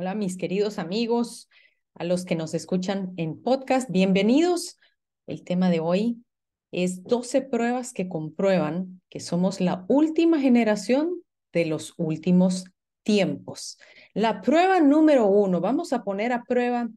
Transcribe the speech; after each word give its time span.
Hola, 0.00 0.14
mis 0.14 0.36
queridos 0.36 0.78
amigos, 0.78 1.48
a 1.94 2.04
los 2.04 2.24
que 2.24 2.36
nos 2.36 2.54
escuchan 2.54 3.14
en 3.16 3.42
podcast, 3.42 3.90
bienvenidos. 3.90 4.78
El 5.26 5.42
tema 5.42 5.70
de 5.70 5.80
hoy 5.80 6.22
es 6.70 7.02
12 7.02 7.42
pruebas 7.42 7.92
que 7.92 8.08
comprueban 8.08 9.02
que 9.10 9.18
somos 9.18 9.60
la 9.60 9.84
última 9.88 10.38
generación 10.40 11.20
de 11.52 11.66
los 11.66 11.94
últimos 11.96 12.66
tiempos. 13.02 13.76
La 14.14 14.40
prueba 14.40 14.78
número 14.78 15.26
uno, 15.26 15.60
vamos 15.60 15.92
a 15.92 16.04
poner 16.04 16.32
a 16.32 16.44
prueba 16.44 16.88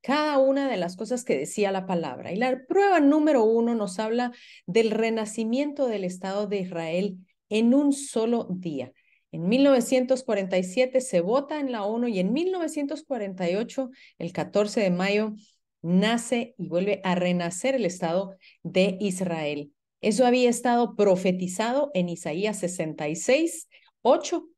cada 0.00 0.38
una 0.38 0.68
de 0.68 0.78
las 0.78 0.96
cosas 0.96 1.22
que 1.22 1.38
decía 1.38 1.70
la 1.70 1.86
palabra. 1.86 2.32
Y 2.32 2.36
la 2.38 2.60
prueba 2.66 2.98
número 2.98 3.44
uno 3.44 3.76
nos 3.76 4.00
habla 4.00 4.32
del 4.66 4.90
renacimiento 4.90 5.86
del 5.86 6.02
Estado 6.02 6.48
de 6.48 6.58
Israel 6.58 7.18
en 7.50 7.72
un 7.72 7.92
solo 7.92 8.48
día. 8.50 8.92
En 9.30 9.48
1947 9.48 11.00
se 11.00 11.20
vota 11.20 11.60
en 11.60 11.70
la 11.70 11.84
ONU 11.84 12.08
y 12.08 12.18
en 12.18 12.32
1948, 12.32 13.90
el 14.18 14.32
14 14.32 14.80
de 14.80 14.90
mayo, 14.90 15.34
nace 15.82 16.54
y 16.58 16.68
vuelve 16.68 17.00
a 17.04 17.14
renacer 17.14 17.74
el 17.74 17.84
Estado 17.84 18.34
de 18.62 18.96
Israel. 19.00 19.72
Eso 20.00 20.26
había 20.26 20.48
estado 20.48 20.94
profetizado 20.96 21.90
en 21.94 22.08
Isaías 22.08 22.58
66, 22.60 23.68
8, 24.02 24.48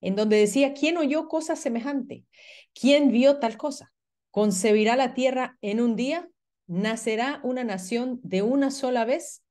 en 0.00 0.16
donde 0.16 0.36
decía, 0.36 0.72
¿quién 0.72 0.96
oyó 0.96 1.28
cosa 1.28 1.56
semejante? 1.56 2.24
¿Quién 2.72 3.10
vio 3.10 3.38
tal 3.38 3.56
cosa? 3.56 3.92
¿Concebirá 4.30 4.96
la 4.96 5.14
tierra 5.14 5.58
en 5.60 5.80
un 5.80 5.96
día? 5.96 6.28
¿Nacerá 6.66 7.40
una 7.42 7.64
nación 7.64 8.20
de 8.22 8.42
una 8.42 8.70
sola 8.70 9.04
vez? 9.04 9.42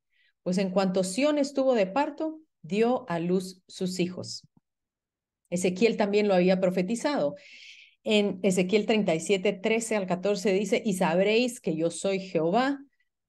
Pues 0.43 0.57
en 0.57 0.71
cuanto 0.71 1.03
Sión 1.03 1.37
estuvo 1.37 1.73
de 1.73 1.87
parto, 1.87 2.39
dio 2.61 3.05
a 3.09 3.19
luz 3.19 3.61
sus 3.67 3.99
hijos. 3.99 4.47
Ezequiel 5.53 5.97
también 5.97 6.27
lo 6.27 6.33
había 6.33 6.59
profetizado. 6.59 7.35
En 8.03 8.39
Ezequiel 8.43 8.85
37, 8.85 9.53
13 9.53 9.95
al 9.95 10.07
14 10.07 10.51
dice, 10.53 10.81
y 10.85 10.93
sabréis 10.93 11.61
que 11.61 11.75
yo 11.75 11.89
soy 11.89 12.19
Jehová 12.19 12.79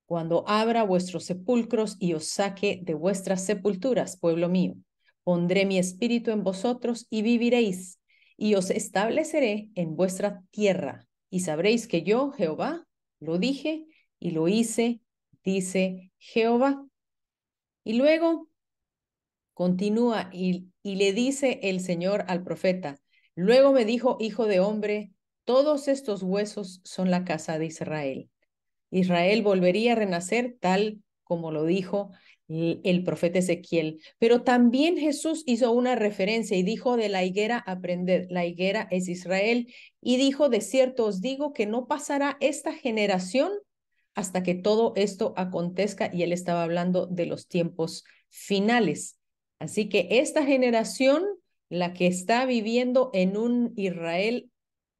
cuando 0.06 0.44
abra 0.48 0.83
vuestros 0.83 1.25
sepulcros 1.25 1.97
y 2.00 2.14
os 2.14 2.27
saque 2.27 2.81
de 2.83 2.94
vuestras 2.94 3.44
sepulturas, 3.44 4.19
pueblo 4.19 4.48
mío. 4.48 4.75
Pondré 5.22 5.64
mi 5.64 5.78
espíritu 5.78 6.31
en 6.31 6.44
vosotros 6.44 7.06
y 7.08 7.22
viviréis, 7.22 8.00
y 8.36 8.56
os 8.56 8.70
estableceré 8.70 9.70
en 9.75 9.97
vuestra 9.97 10.42
tierra 10.50 11.06
y 11.34 11.41
sabréis 11.41 11.88
que 11.88 12.05
yo, 12.05 12.31
Jehová, 12.31 12.86
lo 13.19 13.38
dije 13.38 13.86
y 14.20 14.31
lo 14.31 14.47
hice, 14.47 15.00
dice 15.42 16.12
Jehová. 16.16 16.86
Y 17.83 17.94
luego 17.94 18.48
continúa 19.53 20.31
y, 20.33 20.69
y 20.85 20.95
le 20.95 21.13
dice 21.13 21.59
el 21.65 21.81
Señor 21.81 22.25
al 22.29 22.45
profeta, 22.45 23.01
luego 23.35 23.73
me 23.73 23.85
dijo, 23.85 24.17
hijo 24.21 24.47
de 24.47 24.61
hombre, 24.61 25.11
todos 25.45 25.89
estos 25.89 26.23
huesos 26.23 26.81
son 26.85 27.11
la 27.11 27.25
casa 27.25 27.59
de 27.59 27.67
Israel. 27.67 28.31
Israel 28.91 29.43
volvería 29.43 29.93
a 29.93 29.97
renacer 29.97 30.57
tal 30.61 31.03
como 31.25 31.51
lo 31.51 31.65
dijo 31.65 32.12
el 32.49 33.03
profeta 33.05 33.39
Ezequiel. 33.39 34.01
Pero 34.19 34.43
también 34.43 34.99
Jesús 34.99 35.43
hizo 35.47 35.73
una 35.73 35.95
referencia 35.95 36.57
y 36.57 36.62
dijo 36.62 36.97
de 36.97 37.09
la 37.09 37.25
higuera 37.25 37.59
aprender, 37.67 38.27
la 38.31 38.45
higuera 38.45 38.87
es 38.91 39.09
Israel, 39.09 39.73
y 40.01 40.19
dijo, 40.19 40.49
de 40.49 40.61
cierto 40.61 41.07
os 41.07 41.21
digo 41.21 41.53
que 41.53 41.67
no 41.67 41.87
pasará 41.87 42.37
esta 42.41 42.73
generación 42.73 43.51
hasta 44.15 44.43
que 44.43 44.55
todo 44.55 44.93
esto 44.95 45.33
acontezca, 45.37 46.11
y 46.12 46.23
él 46.23 46.33
estaba 46.33 46.62
hablando 46.62 47.07
de 47.07 47.27
los 47.27 47.49
tiempos 47.49 48.05
finales. 48.29 49.19
Así 49.58 49.88
que 49.88 50.08
esta 50.10 50.44
generación, 50.44 51.24
la 51.69 51.92
que 51.92 52.06
está 52.06 52.44
viviendo 52.47 53.10
en 53.12 53.36
un 53.36 53.72
Israel 53.77 54.50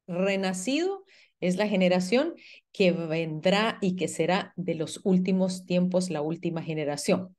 renacido, 0.07 1.03
es 1.39 1.57
la 1.57 1.67
generación 1.67 2.33
que 2.71 2.91
vendrá 2.91 3.77
y 3.81 3.95
que 3.95 4.07
será 4.07 4.53
de 4.55 4.75
los 4.75 5.01
últimos 5.03 5.65
tiempos, 5.65 6.09
la 6.09 6.21
última 6.21 6.61
generación. 6.61 7.35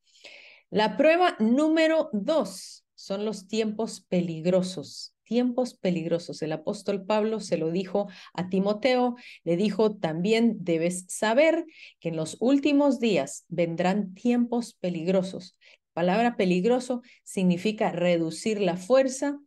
La 0.70 0.96
prueba 0.96 1.36
número 1.38 2.10
dos 2.12 2.84
son 2.94 3.24
los 3.24 3.46
tiempos 3.46 4.00
peligrosos. 4.00 5.14
Tiempos 5.22 5.74
peligrosos. 5.74 6.40
El 6.42 6.52
apóstol 6.52 7.04
Pablo 7.04 7.40
se 7.40 7.56
lo 7.56 7.70
dijo 7.70 8.08
a 8.32 8.48
Timoteo, 8.48 9.16
le 9.42 9.56
dijo, 9.56 9.96
también 9.96 10.58
debes 10.60 11.04
saber 11.08 11.64
que 11.98 12.10
en 12.10 12.16
los 12.16 12.36
últimos 12.40 13.00
días 13.00 13.44
vendrán 13.48 14.14
tiempos 14.14 14.74
peligrosos. 14.74 15.56
La 15.96 16.02
palabra 16.02 16.36
peligroso 16.36 17.00
significa 17.24 17.90
reducir 17.90 18.60
la 18.60 18.76
fuerza, 18.76 19.40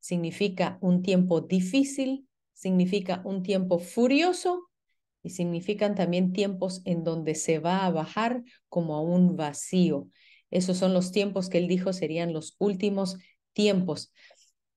significa 0.00 0.78
un 0.80 1.00
tiempo 1.00 1.42
difícil, 1.42 2.26
significa 2.54 3.22
un 3.24 3.44
tiempo 3.44 3.78
furioso 3.78 4.68
y 5.22 5.30
significan 5.30 5.94
también 5.94 6.32
tiempos 6.32 6.82
en 6.86 7.04
donde 7.04 7.36
se 7.36 7.60
va 7.60 7.86
a 7.86 7.92
bajar 7.92 8.42
como 8.68 8.96
a 8.96 9.00
un 9.00 9.36
vacío. 9.36 10.08
Esos 10.50 10.76
son 10.76 10.92
los 10.92 11.12
tiempos 11.12 11.48
que 11.48 11.58
él 11.58 11.68
dijo 11.68 11.92
serían 11.92 12.32
los 12.32 12.56
últimos 12.58 13.16
tiempos. 13.52 14.12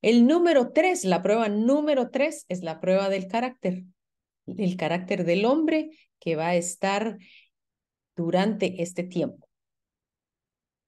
El 0.03 0.27
número 0.27 0.73
tres, 0.73 1.05
la 1.05 1.23
prueba 1.23 1.49
número 1.49 2.11
tres 2.11 2.45
es 2.49 2.61
la 2.61 2.79
prueba 2.79 3.09
del 3.09 3.27
carácter, 3.27 3.83
el 4.45 4.77
carácter 4.77 5.25
del 5.25 5.45
hombre 5.45 5.89
que 6.19 6.35
va 6.35 6.49
a 6.49 6.55
estar 6.55 7.17
durante 8.15 8.83
este 8.83 9.01
tiempo. 9.01 9.48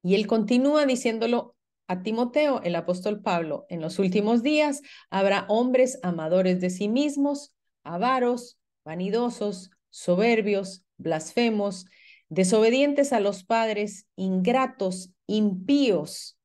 Y 0.04 0.16
él 0.16 0.28
continúa 0.28 0.86
diciéndolo 0.86 1.56
a 1.88 2.04
Timoteo, 2.04 2.62
el 2.64 2.76
apóstol 2.76 3.22
Pablo, 3.22 3.66
en 3.70 3.82
los 3.82 4.00
últimos 4.00 4.44
días 4.44 4.82
habrá 5.10 5.46
hombres 5.50 6.00
amadores 6.04 6.62
de 6.62 6.70
sí 6.70 6.88
mismos, 6.88 7.54
avaros, 7.84 8.58
vanidosos, 8.86 9.72
soberbios, 9.90 10.84
blasfemos, 10.98 11.86
desobedientes 12.30 13.12
a 13.12 13.20
los 13.20 13.44
padres, 13.44 14.08
ingratos, 14.16 15.12
impíos. 15.28 16.40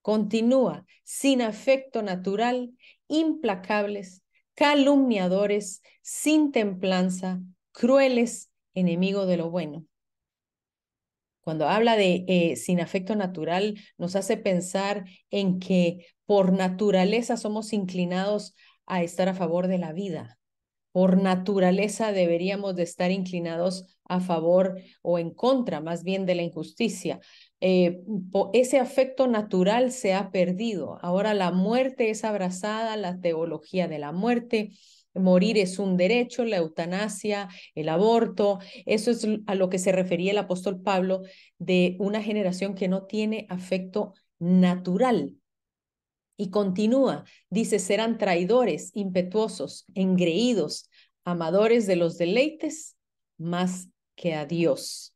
Continúa, 0.00 0.86
sin 1.02 1.42
afecto 1.42 2.02
natural, 2.02 2.72
implacables, 3.08 4.22
calumniadores, 4.54 5.82
sin 6.02 6.52
templanza, 6.52 7.40
crueles, 7.72 8.50
enemigo 8.74 9.26
de 9.26 9.38
lo 9.38 9.50
bueno. 9.50 9.86
Cuando 11.44 11.68
habla 11.68 11.96
de 11.96 12.24
eh, 12.26 12.56
sin 12.56 12.80
afecto 12.80 13.14
natural, 13.14 13.78
nos 13.98 14.16
hace 14.16 14.38
pensar 14.38 15.04
en 15.30 15.60
que 15.60 16.06
por 16.24 16.52
naturaleza 16.52 17.36
somos 17.36 17.74
inclinados 17.74 18.54
a 18.86 19.02
estar 19.02 19.28
a 19.28 19.34
favor 19.34 19.68
de 19.68 19.78
la 19.78 19.92
vida. 19.92 20.38
Por 20.90 21.20
naturaleza 21.20 22.12
deberíamos 22.12 22.76
de 22.76 22.84
estar 22.84 23.10
inclinados 23.10 23.98
a 24.04 24.20
favor 24.20 24.80
o 25.02 25.18
en 25.18 25.30
contra 25.30 25.80
más 25.80 26.02
bien 26.02 26.24
de 26.24 26.34
la 26.34 26.42
injusticia. 26.42 27.20
Eh, 27.60 28.00
ese 28.52 28.78
afecto 28.78 29.26
natural 29.26 29.92
se 29.92 30.14
ha 30.14 30.30
perdido. 30.30 30.98
Ahora 31.02 31.34
la 31.34 31.50
muerte 31.50 32.10
es 32.10 32.24
abrazada, 32.24 32.96
la 32.96 33.20
teología 33.20 33.88
de 33.88 33.98
la 33.98 34.12
muerte, 34.12 34.70
Morir 35.14 35.58
es 35.58 35.78
un 35.78 35.96
derecho, 35.96 36.44
la 36.44 36.56
eutanasia, 36.56 37.48
el 37.74 37.88
aborto. 37.88 38.58
Eso 38.84 39.10
es 39.10 39.26
a 39.46 39.54
lo 39.54 39.68
que 39.68 39.78
se 39.78 39.92
refería 39.92 40.32
el 40.32 40.38
apóstol 40.38 40.80
Pablo 40.82 41.22
de 41.58 41.96
una 42.00 42.22
generación 42.22 42.74
que 42.74 42.88
no 42.88 43.06
tiene 43.06 43.46
afecto 43.48 44.14
natural. 44.38 45.36
Y 46.36 46.50
continúa, 46.50 47.24
dice, 47.48 47.78
serán 47.78 48.18
traidores, 48.18 48.90
impetuosos, 48.94 49.86
engreídos, 49.94 50.90
amadores 51.24 51.86
de 51.86 51.96
los 51.96 52.18
deleites 52.18 52.96
más 53.38 53.88
que 54.16 54.34
a 54.34 54.46
Dios. 54.46 55.14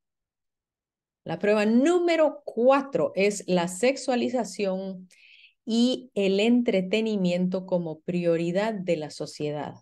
La 1.24 1.38
prueba 1.38 1.66
número 1.66 2.42
cuatro 2.44 3.12
es 3.14 3.44
la 3.46 3.68
sexualización 3.68 5.08
y 5.66 6.10
el 6.14 6.40
entretenimiento 6.40 7.66
como 7.66 8.00
prioridad 8.00 8.72
de 8.72 8.96
la 8.96 9.10
sociedad. 9.10 9.74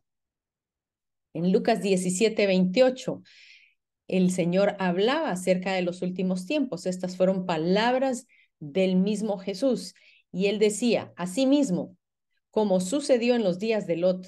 En 1.37 1.53
Lucas 1.53 1.83
17, 1.83 2.47
28, 2.47 3.23
el 4.09 4.31
Señor 4.31 4.77
hablaba 4.79 5.31
acerca 5.31 5.73
de 5.73 5.83
los 5.83 6.03
últimos 6.03 6.47
tiempos. 6.47 6.87
Estas 6.87 7.17
fueron 7.17 7.47
palabras 7.47 8.27
del 8.59 8.97
mismo 8.97 9.39
Jesús. 9.39 9.95
Y 10.33 10.47
él 10.47 10.59
decía, 10.59 11.13
asimismo, 11.17 11.97
como 12.51 12.81
sucedió 12.81 13.35
en 13.35 13.45
los 13.45 13.59
días 13.59 13.87
de 13.87 13.97
Lot, 13.97 14.27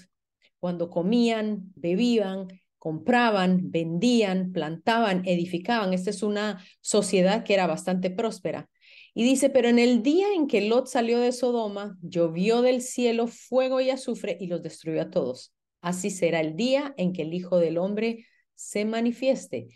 cuando 0.59 0.91
comían, 0.91 1.73
bebían, 1.77 2.49
compraban, 2.79 3.71
vendían, 3.71 4.53
plantaban, 4.53 5.23
edificaban. 5.25 5.93
Esta 5.95 6.11
es 6.11 6.23
una 6.23 6.65
sociedad 6.81 7.45
que 7.45 7.55
era 7.55 7.67
bastante 7.67 8.11
próspera. 8.11 8.69
Y 9.15 9.25
dice, 9.25 9.51
pero 9.51 9.69
en 9.69 9.79
el 9.79 10.03
día 10.03 10.27
en 10.35 10.47
que 10.47 10.61
Lot 10.61 10.87
salió 10.87 11.19
de 11.19 11.33
Sodoma, 11.33 11.97
llovió 12.03 12.63
del 12.63 12.83
cielo 12.83 13.27
fuego 13.27 13.81
y 13.81 13.91
azufre 13.91 14.37
y 14.41 14.47
los 14.47 14.63
destruyó 14.63 15.03
a 15.03 15.11
todos. 15.11 15.53
Así 15.81 16.11
será 16.11 16.41
el 16.41 16.57
día 16.57 16.95
en 16.97 17.13
que 17.13 17.23
el 17.23 17.35
Hijo 17.35 17.59
del 17.59 17.79
Hombre 17.79 18.27
se 18.55 18.85
manifieste. 18.85 19.69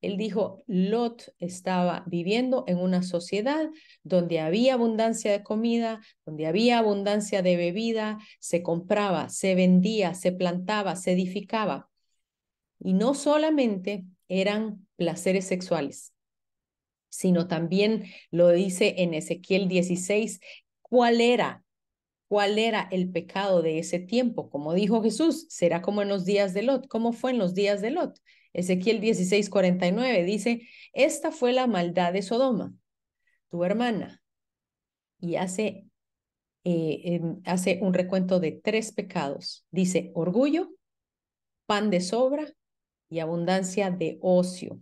Él 0.00 0.16
dijo, 0.16 0.64
Lot 0.66 1.34
estaba 1.38 2.04
viviendo 2.06 2.64
en 2.66 2.78
una 2.78 3.02
sociedad 3.02 3.68
donde 4.02 4.40
había 4.40 4.74
abundancia 4.74 5.30
de 5.30 5.42
comida, 5.42 6.00
donde 6.24 6.46
había 6.46 6.78
abundancia 6.78 7.42
de 7.42 7.56
bebida, 7.56 8.18
se 8.38 8.62
compraba, 8.62 9.28
se 9.28 9.54
vendía, 9.54 10.14
se 10.14 10.32
plantaba, 10.32 10.96
se 10.96 11.12
edificaba. 11.12 11.90
Y 12.78 12.94
no 12.94 13.12
solamente 13.12 14.04
eran 14.28 14.86
placeres 14.96 15.44
sexuales, 15.44 16.14
sino 17.10 17.46
también 17.46 18.04
lo 18.30 18.48
dice 18.48 18.94
en 18.98 19.12
Ezequiel 19.12 19.68
16, 19.68 20.40
cuál 20.80 21.20
era, 21.20 21.62
cuál 22.30 22.60
era 22.60 22.86
el 22.92 23.10
pecado 23.10 23.60
de 23.60 23.80
ese 23.80 23.98
tiempo. 23.98 24.50
Como 24.50 24.72
dijo 24.72 25.02
Jesús, 25.02 25.46
será 25.48 25.82
como 25.82 26.00
en 26.00 26.08
los 26.08 26.24
días 26.24 26.54
de 26.54 26.62
Lot. 26.62 26.86
¿Cómo 26.86 27.12
fue 27.12 27.32
en 27.32 27.38
los 27.38 27.54
días 27.54 27.80
de 27.80 27.90
Lot? 27.90 28.20
Ezequiel 28.52 29.00
16, 29.00 29.50
49 29.50 30.22
dice, 30.22 30.62
esta 30.92 31.32
fue 31.32 31.52
la 31.52 31.66
maldad 31.66 32.12
de 32.12 32.22
Sodoma, 32.22 32.72
tu 33.48 33.64
hermana. 33.64 34.22
Y 35.18 35.34
hace, 35.34 35.88
eh, 36.62 37.20
hace 37.46 37.80
un 37.82 37.94
recuento 37.94 38.38
de 38.38 38.52
tres 38.52 38.92
pecados. 38.92 39.66
Dice 39.72 40.12
orgullo, 40.14 40.70
pan 41.66 41.90
de 41.90 42.00
sobra 42.00 42.46
y 43.08 43.18
abundancia 43.18 43.90
de 43.90 44.20
ocio 44.22 44.78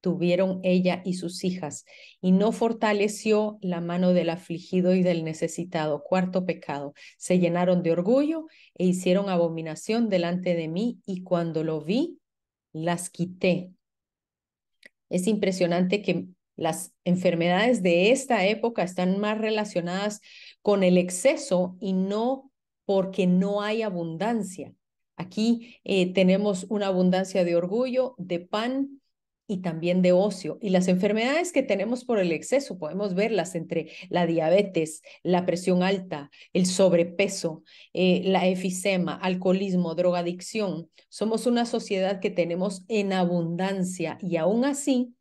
tuvieron 0.00 0.60
ella 0.62 1.02
y 1.04 1.14
sus 1.14 1.44
hijas, 1.44 1.84
y 2.20 2.32
no 2.32 2.52
fortaleció 2.52 3.58
la 3.60 3.80
mano 3.80 4.12
del 4.12 4.30
afligido 4.30 4.94
y 4.94 5.02
del 5.02 5.24
necesitado. 5.24 6.02
Cuarto 6.02 6.46
pecado, 6.46 6.94
se 7.18 7.38
llenaron 7.38 7.82
de 7.82 7.92
orgullo 7.92 8.46
e 8.74 8.86
hicieron 8.86 9.28
abominación 9.28 10.08
delante 10.08 10.54
de 10.54 10.68
mí, 10.68 11.00
y 11.06 11.22
cuando 11.22 11.64
lo 11.64 11.80
vi, 11.80 12.18
las 12.72 13.10
quité. 13.10 13.72
Es 15.08 15.26
impresionante 15.26 16.02
que 16.02 16.28
las 16.56 16.92
enfermedades 17.04 17.82
de 17.82 18.10
esta 18.10 18.46
época 18.46 18.82
están 18.82 19.18
más 19.18 19.38
relacionadas 19.38 20.20
con 20.62 20.82
el 20.82 20.98
exceso 20.98 21.76
y 21.80 21.94
no 21.94 22.52
porque 22.84 23.26
no 23.26 23.62
hay 23.62 23.82
abundancia. 23.82 24.74
Aquí 25.16 25.76
eh, 25.84 26.12
tenemos 26.12 26.66
una 26.68 26.88
abundancia 26.88 27.44
de 27.44 27.56
orgullo, 27.56 28.14
de 28.18 28.40
pan 28.40 28.99
y 29.50 29.62
también 29.62 30.00
de 30.00 30.12
ocio. 30.12 30.58
Y 30.62 30.70
las 30.70 30.86
enfermedades 30.86 31.50
que 31.52 31.64
tenemos 31.64 32.04
por 32.04 32.20
el 32.20 32.30
exceso, 32.30 32.78
podemos 32.78 33.14
verlas 33.14 33.56
entre 33.56 33.90
la 34.08 34.24
diabetes, 34.24 35.02
la 35.24 35.44
presión 35.44 35.82
alta, 35.82 36.30
el 36.52 36.66
sobrepeso, 36.66 37.64
eh, 37.92 38.22
la 38.24 38.46
efisema, 38.46 39.16
alcoholismo, 39.16 39.96
drogadicción. 39.96 40.88
Somos 41.08 41.46
una 41.46 41.66
sociedad 41.66 42.20
que 42.20 42.30
tenemos 42.30 42.84
en 42.86 43.12
abundancia 43.12 44.18
y 44.20 44.36
aún 44.36 44.64
así 44.64 45.16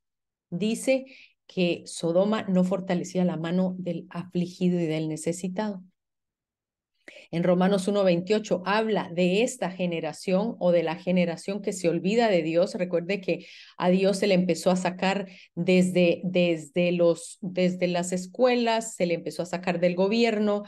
dice 0.52 1.08
que 1.48 1.82
Sodoma 1.88 2.44
no 2.44 2.64
fortalecía 2.64 3.26
la 3.26 3.36
mano 3.36 3.76
del 3.80 4.06
afligido 4.12 4.80
y 4.80 4.86
del 4.86 5.10
necesitado. 5.10 5.82
En 7.32 7.44
Romanos 7.44 7.88
1.28 7.88 8.64
habla 8.66 9.10
de 9.14 9.44
esta 9.44 9.72
generación 9.72 10.56
o 10.60 10.72
de 10.72 10.84
la 10.84 10.96
generación 10.96 11.62
que 11.62 11.74
se 11.74 11.90
olvida 11.90 12.30
de 12.30 12.42
Dios. 12.42 12.74
Recuerde 12.76 13.22
que 13.22 13.46
a 13.78 13.90
Dios 13.90 14.18
se 14.18 14.28
le 14.28 14.34
empezó 14.34 14.72
a 14.72 14.76
sacar 14.76 15.28
desde, 15.56 16.22
desde, 16.24 16.92
los, 16.92 17.38
desde 17.42 17.88
las 17.88 18.12
escuelas, 18.12 18.96
se 18.96 19.06
le 19.06 19.14
empezó 19.14 19.44
a 19.44 19.48
sacar 19.48 19.80
del 19.80 19.96
gobierno. 19.96 20.64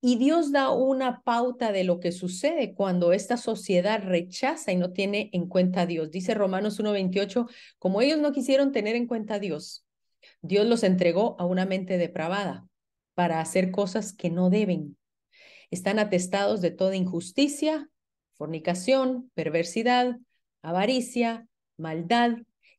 Y 0.00 0.16
Dios 0.16 0.52
da 0.52 0.70
una 0.70 1.22
pauta 1.22 1.72
de 1.72 1.84
lo 1.84 1.98
que 1.98 2.12
sucede 2.12 2.74
cuando 2.74 3.14
esta 3.14 3.38
sociedad 3.38 4.02
rechaza 4.02 4.70
y 4.70 4.76
no 4.76 4.92
tiene 4.92 5.30
en 5.32 5.48
cuenta 5.48 5.82
a 5.82 5.86
Dios. 5.86 6.10
Dice 6.10 6.34
Romanos 6.34 6.78
1.28, 6.78 7.48
como 7.78 8.02
ellos 8.02 8.18
no 8.18 8.32
quisieron 8.32 8.70
tener 8.70 8.96
en 8.96 9.06
cuenta 9.06 9.34
a 9.34 9.38
Dios, 9.38 9.86
Dios 10.42 10.66
los 10.66 10.82
entregó 10.82 11.36
a 11.38 11.46
una 11.46 11.64
mente 11.64 11.96
depravada 11.96 12.66
para 13.14 13.40
hacer 13.40 13.70
cosas 13.70 14.12
que 14.12 14.28
no 14.28 14.50
deben 14.50 14.96
están 15.74 15.98
atestados 15.98 16.60
de 16.60 16.70
toda 16.70 16.96
injusticia, 16.96 17.88
fornicación, 18.36 19.30
perversidad, 19.34 20.18
avaricia, 20.62 21.46
maldad, 21.76 22.38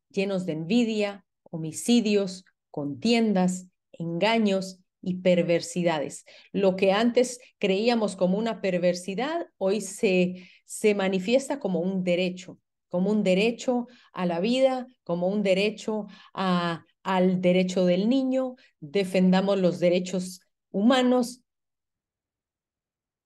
llenos 0.10 0.46
de 0.46 0.54
envidia, 0.54 1.26
homicidios, 1.44 2.46
contiendas, 2.72 3.68
engaños 3.92 4.80
y 5.02 5.16
perversidades. 5.16 6.26
Lo 6.52 6.76
que 6.76 6.92
antes 6.92 7.40
creíamos 7.60 8.16
como 8.16 8.38
una 8.38 8.62
perversidad, 8.62 9.48
hoy 9.58 9.82
se, 9.82 10.50
se 10.66 10.96
manifiesta 10.96 11.60
como 11.60 11.80
un 11.80 12.04
derecho, 12.04 12.60
como 12.90 13.12
un 13.12 13.24
derecho 13.24 13.88
a 14.14 14.26
la 14.26 14.40
vida, 14.40 14.88
como 15.04 15.28
un 15.28 15.44
derecho 15.44 16.08
a, 16.34 16.86
al 17.04 17.40
derecho 17.40 17.86
del 17.86 18.10
niño, 18.10 18.56
defendamos 18.80 19.60
los 19.60 19.80
derechos 19.80 20.42
humanos, 20.72 21.45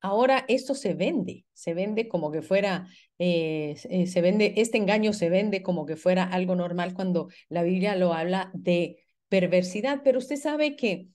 Ahora 0.02 0.46
esto 0.48 0.76
se 0.76 0.94
vende, 0.94 1.46
se 1.54 1.74
vende 1.74 2.08
como 2.08 2.32
que 2.32 2.42
fuera, 2.42 2.88
eh, 3.18 3.76
eh, 3.90 4.08
se 4.08 4.22
vende, 4.22 4.54
este 4.58 4.78
engaño 4.78 5.12
se 5.14 5.30
vende 5.30 5.62
como 5.62 5.86
que 5.86 5.98
fuera 5.98 6.24
algo 6.24 6.56
normal 6.56 6.94
cuando 6.94 7.28
la 7.50 7.64
Biblia 7.64 7.96
lo 7.96 8.14
habla 8.14 8.50
de 8.54 9.04
perversidad, 9.28 10.02
pero 10.04 10.20
usted 10.20 10.38
sabe 10.38 10.76
que 10.78 11.10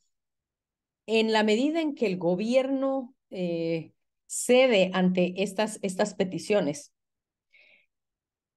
en 1.06 1.32
la 1.32 1.42
medida 1.42 1.80
en 1.80 1.94
que 1.94 2.06
el 2.06 2.18
gobierno 2.18 3.14
eh, 3.30 3.92
cede 4.26 4.90
ante 4.92 5.34
estas, 5.42 5.78
estas 5.82 6.14
peticiones, 6.14 6.92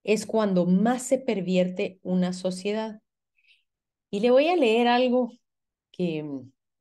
es 0.04 0.26
cuando 0.26 0.66
más 0.66 1.04
se 1.04 1.20
pervierte 1.20 2.00
una 2.02 2.34
sociedad. 2.34 3.02
Y 4.10 4.22
le 4.22 4.32
voy 4.32 4.48
a 4.48 4.56
leer 4.56 4.88
algo 4.88 5.32
que 5.92 6.24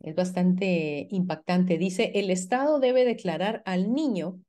es 0.07 0.15
bastante 0.15 1.09
impactante. 1.11 1.79
Dice, 1.79 2.13
el 2.15 2.31
Estado 2.31 2.79
debe 2.79 3.05
declarar 3.05 3.63
al 3.67 3.93
niño, 3.93 4.41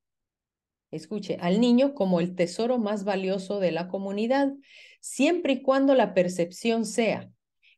escuche, 0.91 1.37
al 1.41 1.59
niño 1.59 1.95
como 1.95 2.19
el 2.19 2.35
tesoro 2.35 2.77
más 2.77 3.03
valioso 3.03 3.59
de 3.59 3.71
la 3.71 3.87
comunidad, 3.87 4.53
siempre 5.01 5.53
y 5.53 5.61
cuando 5.63 5.95
la 5.95 6.13
percepción 6.13 6.85
sea 6.85 7.31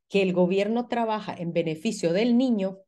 que 0.09 0.21
el 0.21 0.33
gobierno 0.33 0.89
trabaja 0.89 1.33
en 1.33 1.53
beneficio 1.53 2.11
del 2.11 2.37
niño, 2.37 2.79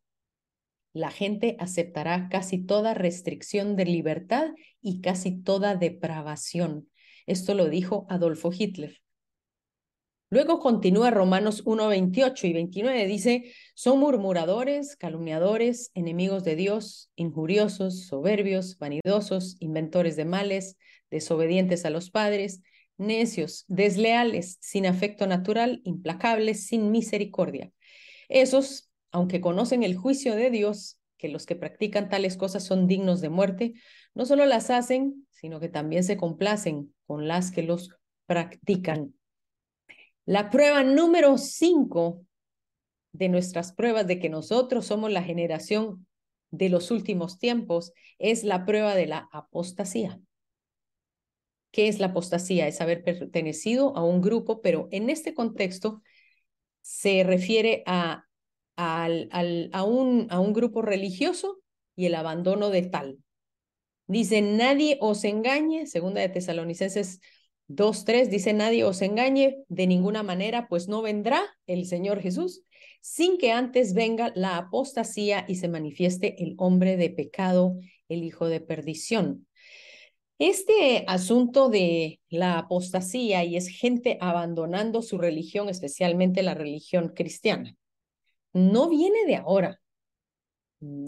la 0.92 1.10
gente 1.10 1.56
aceptará 1.58 2.28
casi 2.30 2.58
toda 2.58 2.94
restricción 2.94 3.78
de 3.78 3.86
libertad 3.86 4.50
y 4.82 5.00
casi 5.00 5.42
toda 5.42 5.76
depravación. 5.76 6.90
Esto 7.28 7.54
lo 7.54 7.70
dijo 7.70 8.06
Adolfo 8.10 8.52
Hitler. 8.52 9.02
Luego 10.32 10.60
continúa 10.60 11.12
Romanos 11.12 11.62
1, 11.66 11.90
28 11.90 12.48
y 12.48 12.54
29. 12.54 13.06
Dice, 13.06 13.52
son 13.74 14.00
murmuradores, 14.00 14.96
calumniadores, 14.96 15.92
enemigos 15.94 16.46
de 16.46 16.56
Dios, 16.56 17.12
injuriosos, 17.18 18.06
soberbios, 18.06 18.78
vanidosos, 18.80 19.58
inventores 19.60 20.16
de 20.16 20.24
males, 20.24 20.78
desobedientes 21.10 21.84
a 21.84 21.90
los 21.90 22.12
padres, 22.12 22.62
necios, 22.96 23.66
desleales, 23.68 24.58
sin 24.62 24.86
afecto 24.86 25.28
natural, 25.28 25.82
implacables, 25.84 26.66
sin 26.66 26.92
misericordia. 26.92 27.70
Esos, 28.30 28.90
aunque 29.12 29.42
conocen 29.42 29.84
el 29.84 29.98
juicio 29.98 30.38
de 30.38 30.50
Dios, 30.50 30.98
que 31.18 31.28
los 31.28 31.46
que 31.46 31.58
practican 31.58 32.08
tales 32.08 32.38
cosas 32.38 32.64
son 32.64 32.88
dignos 32.88 33.20
de 33.20 33.28
muerte, 33.28 33.74
no 34.14 34.26
solo 34.26 34.46
las 34.46 34.70
hacen, 34.70 35.28
sino 35.30 35.60
que 35.60 35.68
también 35.68 36.06
se 36.06 36.16
complacen 36.16 36.94
con 37.06 37.28
las 37.28 37.52
que 37.52 37.64
los 37.64 37.90
practican. 38.28 39.14
La 40.26 40.50
prueba 40.50 40.84
número 40.84 41.38
cinco 41.38 42.26
de 43.12 43.30
nuestras 43.30 43.74
pruebas 43.74 44.08
de 44.08 44.20
que 44.20 44.30
nosotros 44.30 44.86
somos 44.86 45.12
la 45.12 45.24
generación 45.24 46.06
de 46.52 46.70
los 46.70 46.92
últimos 46.92 47.40
tiempos 47.40 47.92
es 48.20 48.44
la 48.44 48.66
prueba 48.66 48.96
de 48.96 49.08
la 49.08 49.30
apostasía. 49.32 50.20
¿Qué 51.72 51.88
es 51.88 52.00
la 52.00 52.08
apostasía? 52.08 52.68
Es 52.68 52.82
haber 52.82 53.04
pertenecido 53.04 53.96
a 53.96 54.04
un 54.04 54.22
grupo, 54.22 54.62
pero 54.62 54.88
en 54.92 55.10
este 55.10 55.34
contexto 55.34 56.02
se 56.82 57.24
refiere 57.24 57.84
a, 57.86 58.26
a, 58.76 59.84
un, 59.84 60.28
a 60.30 60.40
un 60.40 60.54
grupo 60.54 60.82
religioso 60.82 61.62
y 61.96 62.06
el 62.06 62.16
abandono 62.16 62.70
de 62.70 62.84
tal. 62.84 63.20
Dice, 64.08 64.42
nadie 64.42 64.98
os 65.00 65.24
engañe, 65.24 65.88
segunda 65.88 66.20
de 66.20 66.30
Tesalonicenses 66.30 67.22
2.3 67.76 68.30
dice, 68.30 68.54
nadie 68.54 68.84
os 68.84 69.02
engañe 69.02 69.58
de 69.68 69.88
ninguna 69.88 70.24
manera, 70.24 70.68
pues 70.68 70.88
no 70.88 71.02
vendrá 71.02 71.44
el 71.68 71.86
Señor 71.86 72.22
Jesús 72.22 72.64
sin 73.02 73.38
que 73.38 73.52
antes 73.52 73.94
venga 73.94 74.32
la 74.36 74.58
apostasía 74.58 75.46
y 75.48 75.56
se 75.56 75.68
manifieste 75.68 76.44
el 76.44 76.54
hombre 76.58 76.98
de 76.98 77.10
pecado, 77.10 77.78
el 78.08 78.24
hijo 78.24 78.48
de 78.48 78.62
perdición. 78.62 79.48
Este 80.38 81.04
asunto 81.08 81.70
de 81.70 82.20
la 82.30 82.58
apostasía 82.58 83.44
y 83.44 83.58
es 83.58 83.68
gente 83.68 84.18
abandonando 84.22 85.02
su 85.02 85.18
religión, 85.18 85.70
especialmente 85.70 86.42
la 86.42 86.54
religión 86.54 87.10
cristiana, 87.10 87.76
no 88.54 88.90
viene 88.90 89.26
de 89.26 89.36
ahora. 89.36 89.80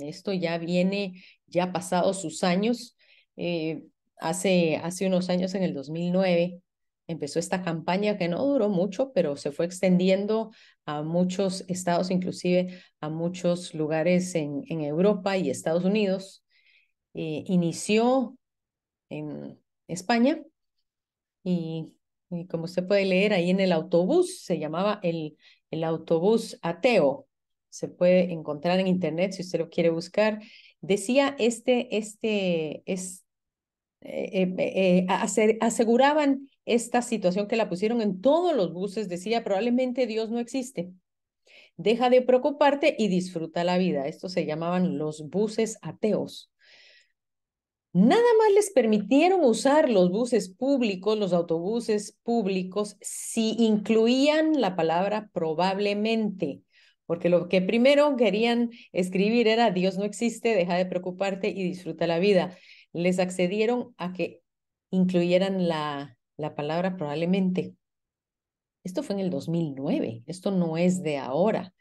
Esto 0.02 0.34
ya 0.34 0.58
viene, 0.60 1.24
ya 1.48 1.72
pasados 1.72 2.22
sus 2.22 2.44
años. 2.44 2.96
Eh, 3.38 3.84
hace, 4.20 4.78
hace 4.78 5.08
unos 5.08 5.30
años, 5.30 5.54
en 5.56 5.64
el 5.64 5.74
2009, 5.74 6.62
empezó 7.08 7.40
esta 7.40 7.62
campaña 7.64 8.18
que 8.18 8.28
no 8.28 8.46
duró 8.46 8.70
mucho, 8.70 9.12
pero 9.14 9.36
se 9.36 9.52
fue 9.52 9.66
extendiendo 9.66 10.52
a 10.86 11.04
muchos 11.04 11.66
estados, 11.68 12.12
inclusive 12.12 12.82
a 13.02 13.10
muchos 13.10 13.74
lugares 13.74 14.36
en, 14.36 14.64
en 14.68 14.82
Europa 14.82 15.38
y 15.38 15.50
Estados 15.50 15.84
Unidos. 15.84 16.44
Eh, 17.14 17.44
inició 17.48 18.38
en 19.10 19.60
España 19.88 20.42
y, 21.44 21.94
como 22.50 22.66
usted 22.66 22.88
puede 22.88 23.06
leer 23.06 23.34
ahí 23.34 23.50
en 23.50 23.60
el 23.60 23.72
autobús, 23.72 24.44
se 24.44 24.58
llamaba 24.60 25.00
el, 25.04 25.38
el 25.72 25.84
autobús 25.84 26.58
ateo. 26.62 27.28
Se 27.70 27.88
puede 27.88 28.32
encontrar 28.32 28.80
en 28.80 28.88
internet 28.88 29.34
si 29.34 29.42
usted 29.42 29.60
lo 29.60 29.70
quiere 29.70 29.90
buscar. 29.90 30.42
Decía 30.82 31.36
este, 31.40 31.98
este, 31.98 32.84
es, 32.86 33.23
eh, 34.04 34.56
eh, 34.58 35.08
aseguraban 35.62 36.50
esta 36.66 37.02
situación 37.02 37.48
que 37.48 37.56
la 37.56 37.70
pusieron 37.70 38.02
en 38.02 38.22
todos 38.22 38.56
los 38.56 38.74
buses, 38.74 39.10
decía 39.10 39.44
probablemente 39.44 40.08
Dios 40.08 40.30
no 40.30 40.40
existe. 40.40 40.92
Deja 41.78 42.10
de 42.10 42.22
preocuparte 42.22 42.96
y 42.98 43.08
disfruta 43.08 43.64
la 43.64 43.78
vida. 43.78 44.08
Estos 44.08 44.34
se 44.34 44.46
llamaban 44.46 44.98
los 44.98 45.30
buses 45.30 45.80
ateos. 45.82 46.52
Nada 47.94 48.24
más 48.40 48.52
les 48.56 48.72
permitieron 48.72 49.44
usar 49.44 49.88
los 49.88 50.10
buses 50.10 50.50
públicos, 50.50 51.18
los 51.18 51.32
autobuses 51.32 52.18
públicos, 52.24 52.98
si 53.02 53.56
incluían 53.60 54.60
la 54.60 54.76
palabra 54.76 55.30
probablemente, 55.32 56.62
porque 57.06 57.30
lo 57.30 57.48
que 57.50 57.62
primero 57.62 58.16
querían 58.16 58.72
escribir 58.94 59.48
era 59.48 59.70
Dios 59.70 60.00
no 60.00 60.06
existe, 60.06 60.56
deja 60.56 60.76
de 60.76 60.88
preocuparte 60.88 61.50
y 61.50 61.64
disfruta 61.64 62.08
la 62.08 62.18
vida. 62.18 62.58
Les 62.94 63.20
accedieron 63.20 63.94
a 63.98 64.14
que 64.14 64.42
incluyeran 64.92 65.68
la, 65.68 66.18
la 66.38 66.56
palabra 66.56 66.96
probablemente. 66.96 67.76
Esto 68.84 69.04
fue 69.04 69.16
en 69.16 69.22
el 69.22 69.30
2009, 69.30 70.24
esto 70.28 70.52
no 70.52 70.78
es 70.78 71.04
de 71.04 71.18
ahora. 71.18 71.74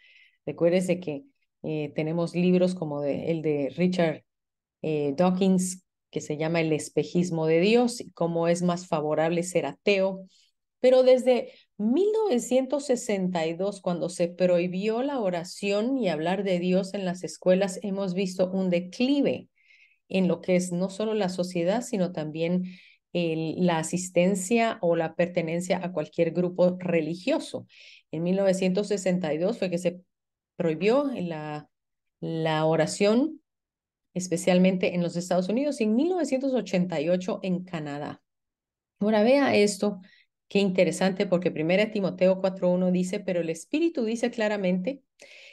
Recuérdese 0.46 1.00
que 1.00 1.24
eh, 1.62 1.92
tenemos 1.94 2.34
libros 2.34 2.74
como 2.74 3.00
de, 3.00 3.30
el 3.30 3.42
de 3.42 3.72
Richard 3.76 4.24
eh, 4.82 5.14
Dawkins 5.16 5.84
que 6.10 6.20
se 6.20 6.36
llama 6.36 6.60
El 6.60 6.72
espejismo 6.72 7.46
de 7.46 7.60
Dios 7.60 8.00
y 8.00 8.10
cómo 8.12 8.46
es 8.46 8.62
más 8.62 8.86
favorable 8.86 9.42
ser 9.42 9.66
ateo. 9.66 10.26
Pero 10.78 11.02
desde 11.02 11.52
1962, 11.78 13.80
cuando 13.80 14.08
se 14.08 14.28
prohibió 14.28 15.02
la 15.02 15.20
oración 15.20 15.96
y 15.96 16.08
hablar 16.08 16.44
de 16.44 16.58
Dios 16.58 16.94
en 16.94 17.04
las 17.04 17.24
escuelas, 17.24 17.78
hemos 17.82 18.14
visto 18.14 18.50
un 18.50 18.68
declive 18.68 19.48
en 20.12 20.28
lo 20.28 20.40
que 20.40 20.56
es 20.56 20.72
no 20.72 20.90
solo 20.90 21.14
la 21.14 21.28
sociedad, 21.28 21.82
sino 21.82 22.12
también 22.12 22.64
la 23.12 23.78
asistencia 23.78 24.78
o 24.80 24.96
la 24.96 25.14
pertenencia 25.14 25.84
a 25.84 25.92
cualquier 25.92 26.32
grupo 26.32 26.76
religioso. 26.78 27.66
En 28.10 28.22
1962 28.22 29.58
fue 29.58 29.70
que 29.70 29.78
se 29.78 30.00
prohibió 30.56 31.10
la, 31.14 31.68
la 32.20 32.64
oración 32.64 33.42
especialmente 34.14 34.94
en 34.94 35.02
los 35.02 35.16
Estados 35.16 35.48
Unidos, 35.48 35.80
y 35.80 35.84
en 35.84 35.94
1988 35.94 37.40
en 37.42 37.64
Canadá. 37.64 38.22
Ahora 39.00 39.22
vea 39.22 39.54
esto, 39.54 40.00
qué 40.48 40.58
interesante, 40.58 41.26
porque 41.26 41.50
1 41.50 41.90
Timoteo 41.92 42.40
4.1 42.40 42.90
dice, 42.92 43.20
pero 43.20 43.40
el 43.40 43.50
Espíritu 43.50 44.04
dice 44.04 44.30
claramente 44.30 45.02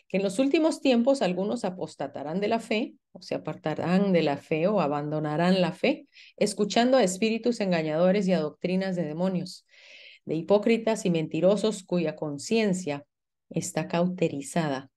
que 0.09 0.17
en 0.17 0.23
los 0.23 0.39
últimos 0.39 0.81
tiempos 0.81 1.21
algunos 1.21 1.63
apostatarán 1.63 2.39
de 2.41 2.47
la 2.47 2.59
fe, 2.59 2.95
o 3.11 3.21
se 3.21 3.35
apartarán 3.35 4.11
de 4.11 4.23
la 4.23 4.37
fe 4.37 4.67
o 4.67 4.81
abandonarán 4.81 5.61
la 5.61 5.71
fe, 5.71 6.07
escuchando 6.35 6.97
a 6.97 7.03
espíritus 7.03 7.61
engañadores 7.61 8.27
y 8.27 8.33
a 8.33 8.39
doctrinas 8.39 8.95
de 8.95 9.03
demonios, 9.03 9.67
de 10.25 10.35
hipócritas 10.35 11.05
y 11.05 11.11
mentirosos 11.11 11.83
cuya 11.83 12.15
conciencia 12.15 13.05
está 13.51 13.87
cauterizada, 13.87 14.89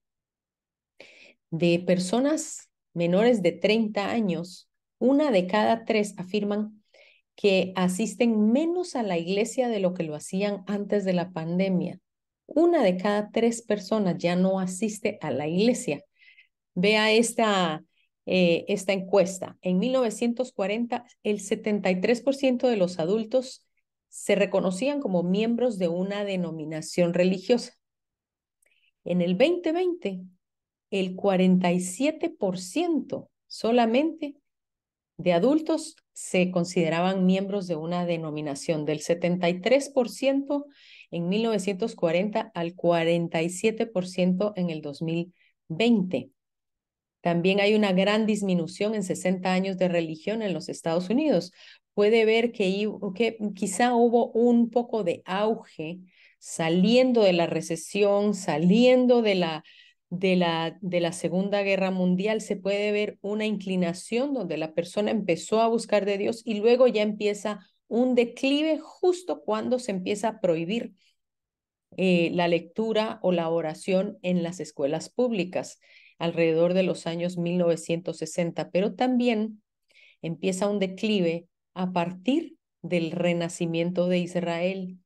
de 1.51 1.79
personas 1.87 2.71
menores 2.95 3.43
de 3.43 3.53
30 3.53 4.11
años, 4.11 4.71
una 4.99 5.31
de 5.31 5.47
cada 5.47 5.85
tres 5.85 6.15
afirman 6.17 6.83
que 7.35 7.73
asisten 7.77 8.51
menos 8.51 8.97
a 8.97 9.03
la 9.03 9.19
iglesia 9.19 9.69
de 9.69 9.81
lo 9.81 9.93
que 9.93 10.05
lo 10.05 10.15
hacían 10.15 10.65
antes 10.67 11.05
de 11.05 11.13
la 11.13 11.33
pandemia. 11.33 12.01
Una 12.55 12.83
de 12.83 12.99
cada 12.99 13.31
tres 13.31 13.63
personas 13.63 14.19
ya 14.19 14.37
no 14.37 14.61
asiste 14.61 15.17
a 15.23 15.31
la 15.31 15.49
iglesia. 15.49 16.05
Vea 16.75 17.11
esta, 17.11 17.83
eh, 18.27 18.67
esta 18.69 18.93
encuesta. 18.93 19.57
En 19.63 19.79
1940, 19.79 21.07
el 21.23 21.41
73% 21.41 22.69
de 22.69 22.77
los 22.77 22.99
adultos 22.99 23.67
se 24.09 24.35
reconocían 24.35 25.01
como 25.01 25.23
miembros 25.23 25.79
de 25.79 25.89
una 25.89 26.25
denominación 26.25 27.15
religiosa. 27.15 27.73
En 29.05 29.23
el 29.23 29.39
2020, 29.39 30.21
el 30.91 31.17
47% 31.17 33.31
solamente 33.47 34.37
de 35.17 35.33
adultos 35.33 35.97
se 36.13 36.51
consideraban 36.51 37.25
miembros 37.25 37.67
de 37.67 37.77
una 37.77 38.05
denominación, 38.05 38.85
del 38.85 39.01
73% 39.01 40.67
en 41.13 41.29
1940 41.29 42.51
al 42.55 42.75
47% 42.75 44.53
en 44.57 44.71
el 44.71 44.83
2020. 44.83 46.31
También 47.21 47.61
hay 47.61 47.75
una 47.75 47.93
gran 47.93 48.27
disminución 48.27 48.97
en 48.97 49.05
60 49.05 49.53
años 49.53 49.79
de 49.79 49.87
religión 49.89 50.43
en 50.43 50.53
los 50.53 50.69
Estados 50.69 51.09
Unidos. 51.09 51.53
Puede 51.95 52.25
ver 52.25 52.51
que, 52.51 52.91
que 53.15 53.39
quizá 53.55 53.95
hubo 53.95 54.33
un 54.33 54.71
poco 54.71 55.05
de 55.05 55.23
auge 55.25 56.01
saliendo 56.41 57.23
de 57.23 57.35
la 57.35 57.47
recesión, 57.47 58.35
saliendo 58.35 59.23
de 59.23 59.37
la 59.37 59.63
de 60.13 60.37
la, 60.37 60.77
de 60.83 61.01
la 61.01 61.13
Segunda 61.13 61.63
Guerra 61.63 61.91
Mundial 61.91 62.43
se 62.43 62.57
puede 62.57 62.93
ver 62.93 63.17
una 63.23 63.47
inclinación 63.47 64.35
donde 64.35 64.59
la 64.59 64.75
persona 64.75 65.11
empezó 65.11 65.63
a 65.63 65.69
buscar 65.69 66.05
de 66.05 66.19
Dios 66.19 66.43
y 66.45 66.61
luego 66.61 66.87
ya 66.87 67.01
empieza 67.01 67.61
un 67.93 68.15
declive 68.15 68.79
justo 68.79 69.43
cuando 69.43 69.79
se 69.79 69.91
empieza 69.91 70.29
a 70.29 70.41
prohibir 70.41 70.95
eh, 71.99 72.31
la 72.33 72.49
lectura 72.49 73.19
o 73.21 73.33
la 73.33 73.51
oración 73.51 74.19
en 74.23 74.43
las 74.43 74.61
escuelas 74.61 75.11
públicas 75.11 75.79
alrededor 76.19 76.73
de 76.73 76.85
los 76.85 77.07
años 77.07 77.37
1960, 77.37 78.71
pero 78.71 78.95
también 78.95 79.63
empieza 80.23 80.69
un 80.69 80.79
declive 80.79 81.49
a 81.75 81.93
partir 81.93 82.57
del 82.81 83.11
renacimiento 83.11 84.09
de 84.09 84.21
Israel. 84.21 84.97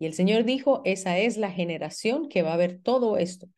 Y 0.00 0.06
el 0.06 0.14
Señor 0.14 0.42
dijo, 0.42 0.82
esa 0.84 1.18
es 1.18 1.36
la 1.36 1.52
generación 1.52 2.28
que 2.28 2.42
va 2.42 2.54
a 2.54 2.56
ver 2.56 2.80
todo 2.82 3.18
esto 3.18 3.48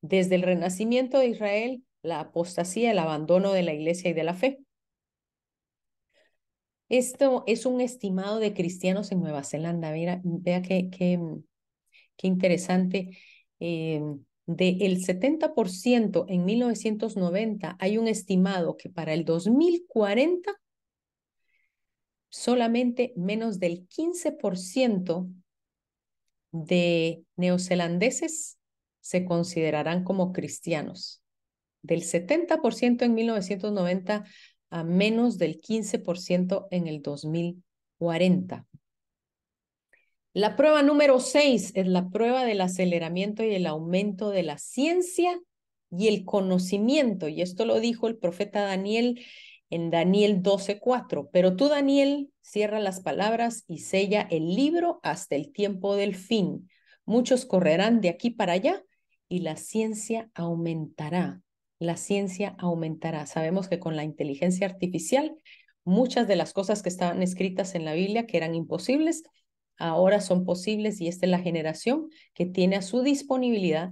desde 0.00 0.36
el 0.36 0.42
renacimiento 0.42 1.18
de 1.18 1.26
Israel, 1.26 1.84
la 2.00 2.20
apostasía, 2.20 2.92
el 2.92 3.00
abandono 3.00 3.52
de 3.52 3.64
la 3.64 3.74
iglesia 3.74 4.08
y 4.08 4.14
de 4.14 4.24
la 4.24 4.32
fe. 4.32 4.60
Esto 6.90 7.44
es 7.46 7.66
un 7.66 7.80
estimado 7.80 8.40
de 8.40 8.52
cristianos 8.52 9.12
en 9.12 9.20
Nueva 9.20 9.44
Zelanda. 9.44 9.92
Mira, 9.92 10.20
vea 10.24 10.60
qué, 10.60 10.90
qué, 10.90 11.20
qué 12.16 12.26
interesante. 12.26 13.16
Eh, 13.60 14.02
del 14.46 15.04
70% 15.04 16.26
en 16.28 16.44
1990, 16.44 17.76
hay 17.78 17.96
un 17.96 18.08
estimado 18.08 18.76
que 18.76 18.90
para 18.90 19.14
el 19.14 19.24
2040 19.24 20.50
solamente 22.28 23.12
menos 23.16 23.60
del 23.60 23.86
15% 23.86 25.28
de 26.50 27.22
neozelandeses 27.36 28.58
se 29.00 29.24
considerarán 29.24 30.02
como 30.02 30.32
cristianos. 30.32 31.22
Del 31.82 32.02
70% 32.02 33.04
en 33.04 33.14
1990 33.14 34.24
a 34.70 34.84
menos 34.84 35.36
del 35.36 35.60
15% 35.60 36.68
en 36.70 36.86
el 36.86 37.02
2040. 37.02 38.66
La 40.32 40.54
prueba 40.54 40.82
número 40.82 41.18
6 41.18 41.72
es 41.74 41.86
la 41.88 42.08
prueba 42.08 42.44
del 42.44 42.60
aceleramiento 42.60 43.42
y 43.42 43.54
el 43.54 43.66
aumento 43.66 44.30
de 44.30 44.44
la 44.44 44.58
ciencia 44.58 45.40
y 45.90 46.06
el 46.06 46.24
conocimiento. 46.24 47.28
Y 47.28 47.42
esto 47.42 47.64
lo 47.64 47.80
dijo 47.80 48.06
el 48.06 48.16
profeta 48.16 48.62
Daniel 48.62 49.20
en 49.70 49.90
Daniel 49.90 50.40
12:4. 50.42 51.30
Pero 51.32 51.56
tú, 51.56 51.68
Daniel, 51.68 52.30
cierra 52.42 52.78
las 52.78 53.00
palabras 53.00 53.64
y 53.66 53.78
sella 53.78 54.26
el 54.30 54.54
libro 54.54 55.00
hasta 55.02 55.34
el 55.34 55.52
tiempo 55.52 55.96
del 55.96 56.14
fin. 56.14 56.68
Muchos 57.04 57.44
correrán 57.44 58.00
de 58.00 58.08
aquí 58.08 58.30
para 58.30 58.52
allá 58.52 58.84
y 59.28 59.40
la 59.40 59.56
ciencia 59.56 60.30
aumentará. 60.34 61.42
La 61.80 61.96
ciencia 61.96 62.54
aumentará. 62.58 63.26
Sabemos 63.26 63.68
que 63.68 63.80
con 63.80 63.96
la 63.96 64.04
inteligencia 64.04 64.68
artificial, 64.68 65.36
muchas 65.82 66.28
de 66.28 66.36
las 66.36 66.52
cosas 66.52 66.82
que 66.82 66.88
estaban 66.88 67.22
escritas 67.24 67.74
en 67.74 67.84
la 67.84 67.94
Biblia 67.94 68.26
que 68.26 68.36
eran 68.36 68.54
imposibles, 68.54 69.24
ahora 69.76 70.20
son 70.20 70.44
posibles 70.44 71.00
y 71.00 71.08
esta 71.08 71.26
es 71.26 71.30
la 71.30 71.40
generación 71.40 72.08
que 72.34 72.46
tiene 72.46 72.76
a 72.76 72.82
su 72.82 73.02
disponibilidad 73.02 73.90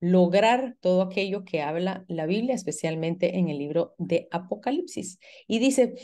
lograr 0.00 0.76
todo 0.80 1.02
aquello 1.02 1.44
que 1.44 1.60
habla 1.60 2.06
la 2.08 2.24
Biblia, 2.24 2.54
especialmente 2.54 3.36
en 3.36 3.50
el 3.50 3.58
libro 3.58 3.94
de 3.98 4.28
Apocalipsis. 4.30 5.18
Y 5.46 5.58
dice, 5.58 5.94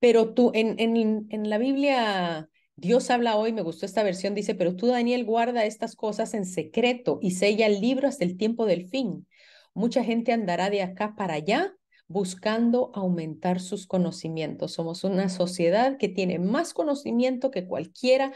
pero 0.00 0.34
tú 0.34 0.50
en, 0.52 0.80
en, 0.80 1.28
en 1.30 1.48
la 1.48 1.58
Biblia 1.58 2.48
Dios 2.80 3.10
habla 3.10 3.36
hoy, 3.36 3.52
me 3.52 3.60
gustó 3.60 3.84
esta 3.84 4.02
versión, 4.02 4.34
dice, 4.34 4.54
pero 4.54 4.74
tú, 4.74 4.86
Daniel, 4.86 5.26
guarda 5.26 5.66
estas 5.66 5.96
cosas 5.96 6.32
en 6.32 6.46
secreto 6.46 7.18
y 7.20 7.32
sella 7.32 7.66
el 7.66 7.78
libro 7.78 8.08
hasta 8.08 8.24
el 8.24 8.38
tiempo 8.38 8.64
del 8.64 8.88
fin. 8.88 9.26
Mucha 9.74 10.04
gente 10.04 10.32
andará 10.32 10.70
de 10.70 10.82
acá 10.82 11.14
para 11.16 11.34
allá 11.34 11.72
buscando 12.08 12.90
aumentar 12.94 13.60
sus 13.60 13.86
conocimientos. 13.86 14.72
Somos 14.72 15.04
una 15.04 15.28
sociedad 15.28 15.96
que 15.96 16.08
tiene 16.08 16.40
más 16.40 16.74
conocimiento 16.74 17.52
que 17.52 17.66
cualquiera 17.66 18.32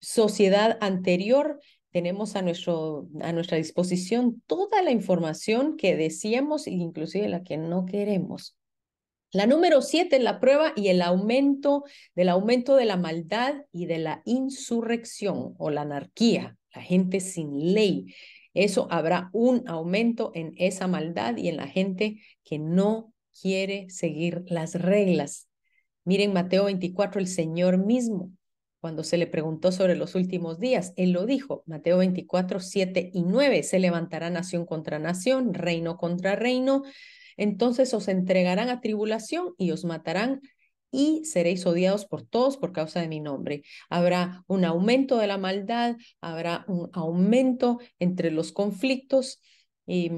sociedad 0.00 0.78
anterior. 0.80 1.60
Tenemos 1.90 2.36
a, 2.36 2.42
nuestro, 2.42 3.08
a 3.20 3.32
nuestra 3.32 3.56
disposición 3.56 4.40
toda 4.46 4.82
la 4.82 4.92
información 4.92 5.76
que 5.76 5.96
deseamos 5.96 6.68
e 6.68 6.70
inclusive 6.70 7.28
la 7.28 7.42
que 7.42 7.56
no 7.56 7.86
queremos. 7.86 8.56
La 9.32 9.46
número 9.46 9.82
siete 9.82 10.16
es 10.16 10.22
la 10.22 10.40
prueba 10.40 10.72
y 10.74 10.88
el 10.88 11.02
aumento 11.02 11.84
del 12.14 12.30
aumento 12.30 12.76
de 12.76 12.86
la 12.86 12.96
maldad 12.96 13.56
y 13.72 13.86
de 13.86 13.98
la 13.98 14.22
insurrección 14.24 15.54
o 15.58 15.70
la 15.70 15.82
anarquía, 15.82 16.56
la 16.74 16.82
gente 16.82 17.20
sin 17.20 17.74
ley. 17.74 18.14
Eso 18.58 18.88
habrá 18.90 19.30
un 19.32 19.62
aumento 19.68 20.32
en 20.34 20.52
esa 20.56 20.88
maldad 20.88 21.36
y 21.36 21.46
en 21.46 21.56
la 21.56 21.68
gente 21.68 22.20
que 22.42 22.58
no 22.58 23.12
quiere 23.40 23.88
seguir 23.88 24.42
las 24.48 24.74
reglas. 24.74 25.48
Miren 26.04 26.32
Mateo 26.32 26.64
24, 26.64 27.20
el 27.20 27.28
Señor 27.28 27.78
mismo, 27.78 28.32
cuando 28.80 29.04
se 29.04 29.16
le 29.16 29.28
preguntó 29.28 29.70
sobre 29.70 29.94
los 29.94 30.16
últimos 30.16 30.58
días, 30.58 30.92
él 30.96 31.12
lo 31.12 31.24
dijo, 31.24 31.62
Mateo 31.66 31.98
24, 31.98 32.58
7 32.58 33.10
y 33.14 33.22
9, 33.22 33.62
se 33.62 33.78
levantará 33.78 34.28
nación 34.28 34.66
contra 34.66 34.98
nación, 34.98 35.54
reino 35.54 35.96
contra 35.96 36.34
reino, 36.34 36.82
entonces 37.36 37.94
os 37.94 38.08
entregarán 38.08 38.70
a 38.70 38.80
tribulación 38.80 39.54
y 39.56 39.70
os 39.70 39.84
matarán 39.84 40.40
y 40.90 41.24
seréis 41.24 41.66
odiados 41.66 42.06
por 42.06 42.22
todos 42.22 42.56
por 42.56 42.72
causa 42.72 43.00
de 43.00 43.08
mi 43.08 43.20
nombre. 43.20 43.62
Habrá 43.90 44.44
un 44.46 44.64
aumento 44.64 45.18
de 45.18 45.26
la 45.26 45.38
maldad, 45.38 45.96
habrá 46.20 46.64
un 46.68 46.90
aumento 46.92 47.78
entre 47.98 48.30
los 48.30 48.52
conflictos. 48.52 49.40
Y 49.86 50.10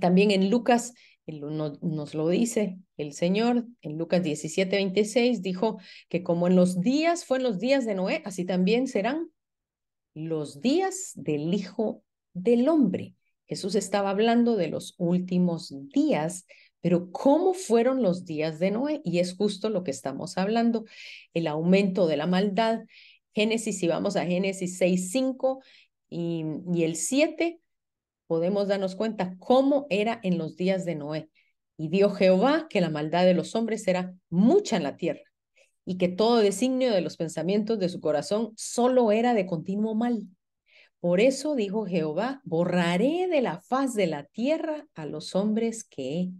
también 0.00 0.30
en 0.30 0.50
Lucas 0.50 0.94
nos 1.26 2.14
lo 2.14 2.28
dice 2.28 2.78
el 2.96 3.12
Señor, 3.12 3.66
en 3.80 3.98
Lucas 3.98 4.22
17, 4.22 4.76
26, 4.76 5.42
dijo 5.42 5.78
que 6.08 6.22
como 6.22 6.46
en 6.46 6.56
los 6.56 6.80
días, 6.80 7.24
fue 7.24 7.38
en 7.38 7.44
los 7.44 7.58
días 7.58 7.86
de 7.86 7.94
Noé, 7.94 8.22
así 8.24 8.44
también 8.44 8.88
serán 8.88 9.30
los 10.14 10.60
días 10.60 11.12
del 11.14 11.54
Hijo 11.54 12.02
del 12.34 12.68
Hombre. 12.68 13.14
Jesús 13.46 13.74
estaba 13.74 14.10
hablando 14.10 14.56
de 14.56 14.68
los 14.68 14.94
últimos 14.98 15.74
días, 15.92 16.46
pero 16.82 17.10
¿cómo 17.12 17.54
fueron 17.54 18.02
los 18.02 18.26
días 18.26 18.58
de 18.58 18.72
Noé? 18.72 19.00
Y 19.04 19.20
es 19.20 19.34
justo 19.36 19.70
lo 19.70 19.84
que 19.84 19.92
estamos 19.92 20.36
hablando, 20.36 20.84
el 21.32 21.46
aumento 21.46 22.06
de 22.06 22.16
la 22.18 22.26
maldad. 22.26 22.80
Génesis, 23.34 23.78
si 23.78 23.88
vamos 23.88 24.16
a 24.16 24.26
Génesis 24.26 24.76
6, 24.76 25.10
5 25.10 25.62
y, 26.10 26.44
y 26.74 26.82
el 26.82 26.96
7, 26.96 27.60
podemos 28.26 28.68
darnos 28.68 28.96
cuenta 28.96 29.36
cómo 29.38 29.86
era 29.88 30.20
en 30.22 30.36
los 30.38 30.56
días 30.56 30.84
de 30.84 30.96
Noé. 30.96 31.30
Y 31.78 31.88
dio 31.88 32.10
Jehová 32.10 32.66
que 32.68 32.80
la 32.80 32.90
maldad 32.90 33.24
de 33.24 33.34
los 33.34 33.54
hombres 33.54 33.86
era 33.88 34.14
mucha 34.28 34.76
en 34.76 34.82
la 34.82 34.96
tierra 34.96 35.22
y 35.84 35.98
que 35.98 36.08
todo 36.08 36.38
designio 36.38 36.92
de 36.92 37.00
los 37.00 37.16
pensamientos 37.16 37.78
de 37.78 37.88
su 37.88 38.00
corazón 38.00 38.52
solo 38.56 39.12
era 39.12 39.34
de 39.34 39.46
continuo 39.46 39.94
mal. 39.94 40.26
Por 41.00 41.20
eso 41.20 41.56
dijo 41.56 41.86
Jehová, 41.86 42.40
borraré 42.44 43.26
de 43.28 43.42
la 43.42 43.60
faz 43.60 43.94
de 43.94 44.06
la 44.06 44.24
tierra 44.24 44.86
a 44.94 45.06
los 45.06 45.34
hombres 45.34 45.84
que 45.84 46.20
he 46.20 46.32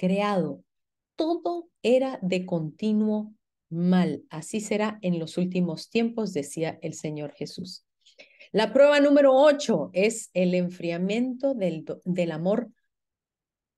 creado. 0.00 0.64
Todo 1.14 1.68
era 1.82 2.18
de 2.22 2.46
continuo 2.46 3.34
mal. 3.68 4.24
Así 4.30 4.60
será 4.60 4.98
en 5.02 5.18
los 5.18 5.36
últimos 5.36 5.90
tiempos, 5.90 6.32
decía 6.32 6.78
el 6.80 6.94
Señor 6.94 7.32
Jesús. 7.32 7.84
La 8.50 8.72
prueba 8.72 8.98
número 8.98 9.34
ocho 9.34 9.90
es 9.92 10.30
el 10.32 10.54
enfriamiento 10.54 11.52
del, 11.52 11.84
del 12.06 12.32
amor 12.32 12.72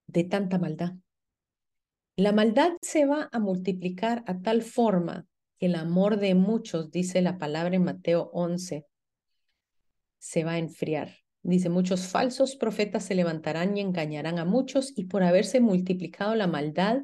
de 0.07 0.23
tanta 0.23 0.57
maldad. 0.57 0.93
La 2.15 2.31
maldad 2.31 2.71
se 2.81 3.05
va 3.05 3.27
a 3.33 3.39
multiplicar 3.39 4.23
a 4.25 4.41
tal 4.41 4.61
forma 4.61 5.27
que 5.59 5.65
el 5.65 5.75
amor 5.75 6.19
de 6.19 6.35
muchos, 6.35 6.89
dice 6.89 7.21
la 7.21 7.37
palabra 7.37 7.75
en 7.75 7.83
Mateo 7.83 8.29
11, 8.31 8.87
se 10.19 10.43
va 10.45 10.53
a 10.53 10.57
enfriar. 10.59 11.22
Dice, 11.43 11.69
muchos 11.69 12.07
falsos 12.07 12.55
profetas 12.55 13.03
se 13.03 13.15
levantarán 13.15 13.75
y 13.75 13.81
engañarán 13.81 14.39
a 14.39 14.45
muchos 14.45 14.93
y 14.95 15.05
por 15.05 15.23
haberse 15.23 15.59
multiplicado 15.59 16.35
la 16.35 16.47
maldad, 16.47 17.01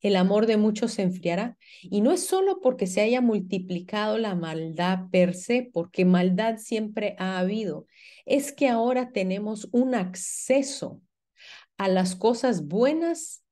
el 0.00 0.16
amor 0.16 0.46
de 0.46 0.56
muchos 0.56 0.92
se 0.92 1.02
enfriará. 1.02 1.56
Y 1.82 2.00
no 2.00 2.10
es 2.10 2.26
solo 2.26 2.60
porque 2.60 2.88
se 2.88 3.00
haya 3.00 3.20
multiplicado 3.20 4.18
la 4.18 4.34
maldad 4.34 5.08
per 5.12 5.34
se, 5.34 5.70
porque 5.72 6.04
maldad 6.04 6.56
siempre 6.58 7.14
ha 7.18 7.38
habido, 7.38 7.86
es 8.24 8.52
que 8.52 8.68
ahora 8.68 9.12
tenemos 9.12 9.68
un 9.70 9.94
acceso 9.94 11.00
a 11.78 11.86
las 11.88 12.16
cosas 12.16 12.66
buenas 12.66 13.45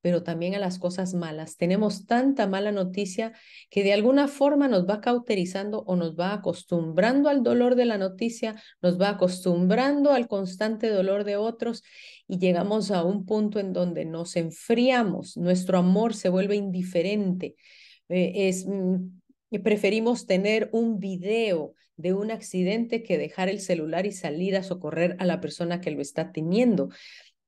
pero 0.00 0.22
también 0.22 0.54
a 0.54 0.58
las 0.58 0.78
cosas 0.78 1.14
malas. 1.14 1.56
Tenemos 1.56 2.06
tanta 2.06 2.46
mala 2.46 2.72
noticia 2.72 3.32
que 3.70 3.82
de 3.82 3.92
alguna 3.92 4.28
forma 4.28 4.68
nos 4.68 4.88
va 4.88 5.00
cauterizando 5.00 5.82
o 5.86 5.96
nos 5.96 6.18
va 6.18 6.32
acostumbrando 6.32 7.28
al 7.28 7.42
dolor 7.42 7.74
de 7.74 7.84
la 7.84 7.98
noticia, 7.98 8.60
nos 8.80 9.00
va 9.00 9.10
acostumbrando 9.10 10.12
al 10.12 10.28
constante 10.28 10.88
dolor 10.88 11.24
de 11.24 11.36
otros 11.36 11.82
y 12.26 12.38
llegamos 12.38 12.90
a 12.90 13.04
un 13.04 13.26
punto 13.26 13.58
en 13.58 13.72
donde 13.72 14.04
nos 14.04 14.36
enfriamos, 14.36 15.36
nuestro 15.36 15.78
amor 15.78 16.14
se 16.14 16.28
vuelve 16.28 16.56
indiferente. 16.56 17.56
Eh, 18.08 18.48
es, 18.48 18.66
mm, 18.66 19.60
preferimos 19.62 20.26
tener 20.26 20.68
un 20.72 20.98
video 20.98 21.74
de 21.96 22.12
un 22.12 22.30
accidente 22.30 23.02
que 23.02 23.18
dejar 23.18 23.48
el 23.48 23.60
celular 23.60 24.06
y 24.06 24.12
salir 24.12 24.56
a 24.56 24.62
socorrer 24.62 25.16
a 25.18 25.26
la 25.26 25.40
persona 25.40 25.80
que 25.80 25.90
lo 25.90 26.00
está 26.00 26.32
teniendo. 26.32 26.90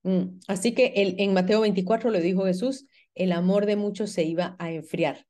Mm, 0.03 0.39
así 0.49 0.73
que 0.75 0.93
en 0.97 1.35
Mateo 1.35 1.61
24 1.61 2.11
le 2.11 2.21
dijo 2.21 2.45
Jesús, 2.45 2.87
el 3.15 3.33
amor 3.33 3.67
de 3.67 3.77
muchos 3.77 4.11
se 4.11 4.25
iba 4.25 4.57
a 4.59 4.73
enfriar. 4.73 5.27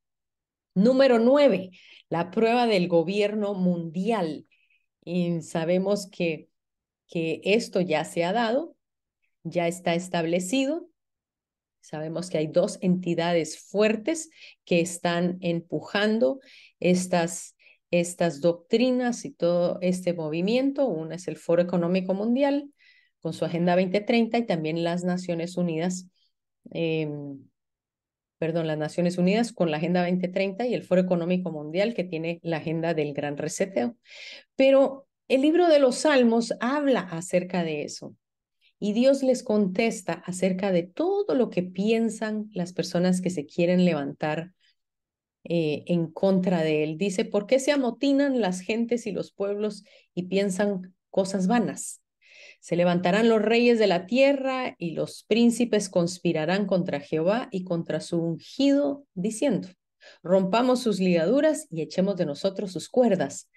Número 0.75 1.19
nueve, 1.19 1.71
la 2.09 2.31
prueba 2.31 2.67
del 2.67 2.89
gobierno 2.89 3.55
mundial. 3.55 4.47
Y 5.05 5.43
sabemos 5.43 6.09
que, 6.11 6.49
que 7.09 7.41
esto 7.45 7.81
ya 7.81 8.05
se 8.05 8.25
ha 8.25 8.33
dado, 8.33 8.77
ya 9.43 9.67
está 9.67 9.95
establecido. 9.95 10.89
Sabemos 11.81 12.31
que 12.31 12.39
hay 12.39 12.47
dos 12.47 12.79
entidades 12.83 13.59
fuertes 13.59 14.31
que 14.65 14.81
están 14.81 15.39
empujando 15.41 16.39
estas, 16.79 17.57
estas 17.91 18.41
doctrinas 18.41 19.25
y 19.25 19.33
todo 19.33 19.79
este 19.81 20.13
movimiento. 20.13 20.87
Una 20.87 21.17
es 21.17 21.27
el 21.27 21.37
Foro 21.37 21.63
Económico 21.63 22.15
Mundial 22.15 22.71
con 23.21 23.33
su 23.33 23.45
Agenda 23.45 23.75
2030 23.77 24.39
y 24.39 24.47
también 24.47 24.83
las 24.85 25.05
Naciones 25.05 25.57
Unidas, 25.57 26.07
em, 26.71 27.39
perdón, 28.39 28.67
las 28.67 28.79
Naciones 28.79 29.19
Unidas 29.19 29.53
con 29.53 29.71
la 29.71 29.77
Agenda 29.77 30.01
2030 30.01 30.67
y 30.67 30.75
el 30.75 30.83
Foro 30.83 31.03
Económico 31.03 31.51
Mundial 31.51 31.95
que 31.95 32.05
tiene 32.05 32.41
la 32.43 32.59
Agenda 32.59 32.95
del 32.95 33.13
Gran 33.13 33.37
Reseteo. 33.37 33.97
Pero 34.57 35.07
el 35.29 35.43
libro 35.43 35.69
de 35.69 35.79
los 35.79 35.97
Salmos 35.97 36.55
habla 36.61 37.01
acerca 37.01 37.63
de 37.63 37.85
eso. 37.85 38.17
Y 38.79 38.95
Dios 38.95 39.23
les 39.23 39.43
contesta 39.43 40.15
acerca 40.27 40.73
de 40.73 40.85
todo 40.85 41.35
lo 41.35 41.51
que 41.51 41.63
piensan 41.63 42.49
las 42.55 42.73
personas 42.73 43.21
que 43.21 43.29
se 43.29 43.45
quieren 43.45 43.85
levantar 43.85 44.55
eh, 45.45 45.85
en 45.87 46.11
contra 46.11 46.63
de 46.63 46.85
Él. 46.85 46.99
Dice, 46.99 47.25
¿por 47.27 47.47
qué 47.47 47.61
se 47.61 47.73
amotinan 47.73 48.41
las 48.41 48.61
gentes 48.61 49.07
y 49.07 49.13
los 49.13 49.33
pueblos 49.33 49.85
y 50.15 50.25
piensan 50.25 50.95
cosas 51.11 51.47
vanas? 51.47 52.00
Se 52.61 52.77
levantarán 52.77 53.29
los 53.29 53.41
reyes 53.41 53.79
de 53.79 53.87
la 53.87 54.07
tierra 54.07 54.77
y 54.79 54.93
los 54.93 55.25
príncipes 55.25 55.89
conspirarán 55.89 56.67
contra 56.67 57.01
Jehová 57.01 57.49
y 57.51 57.65
contra 57.65 58.01
su 58.01 58.23
ungido, 58.23 59.07
diciendo, 59.15 59.69
rompamos 60.23 60.83
sus 60.83 61.01
ligaduras 61.01 61.67
y 61.71 61.81
echemos 61.81 62.17
de 62.17 62.27
nosotros 62.27 62.73
sus 62.73 62.89
cuerdas. 62.89 63.51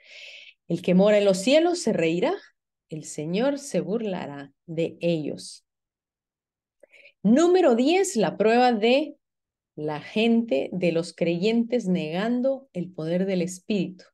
El 0.68 0.82
que 0.82 0.94
mora 0.94 1.18
en 1.18 1.26
los 1.26 1.38
cielos 1.40 1.80
se 1.80 1.92
reirá, 1.92 2.34
el 2.90 3.04
Señor 3.04 3.60
se 3.60 3.82
burlará 3.82 4.54
de 4.66 4.98
ellos. 5.02 5.66
Número 7.24 7.76
10, 7.76 8.16
la 8.16 8.38
prueba 8.38 8.72
de 8.72 9.18
la 9.76 10.00
gente, 10.00 10.70
de 10.72 10.92
los 10.92 11.14
creyentes 11.14 11.88
negando 11.88 12.70
el 12.74 12.92
poder 12.92 13.26
del 13.26 13.42
Espíritu. 13.42 14.06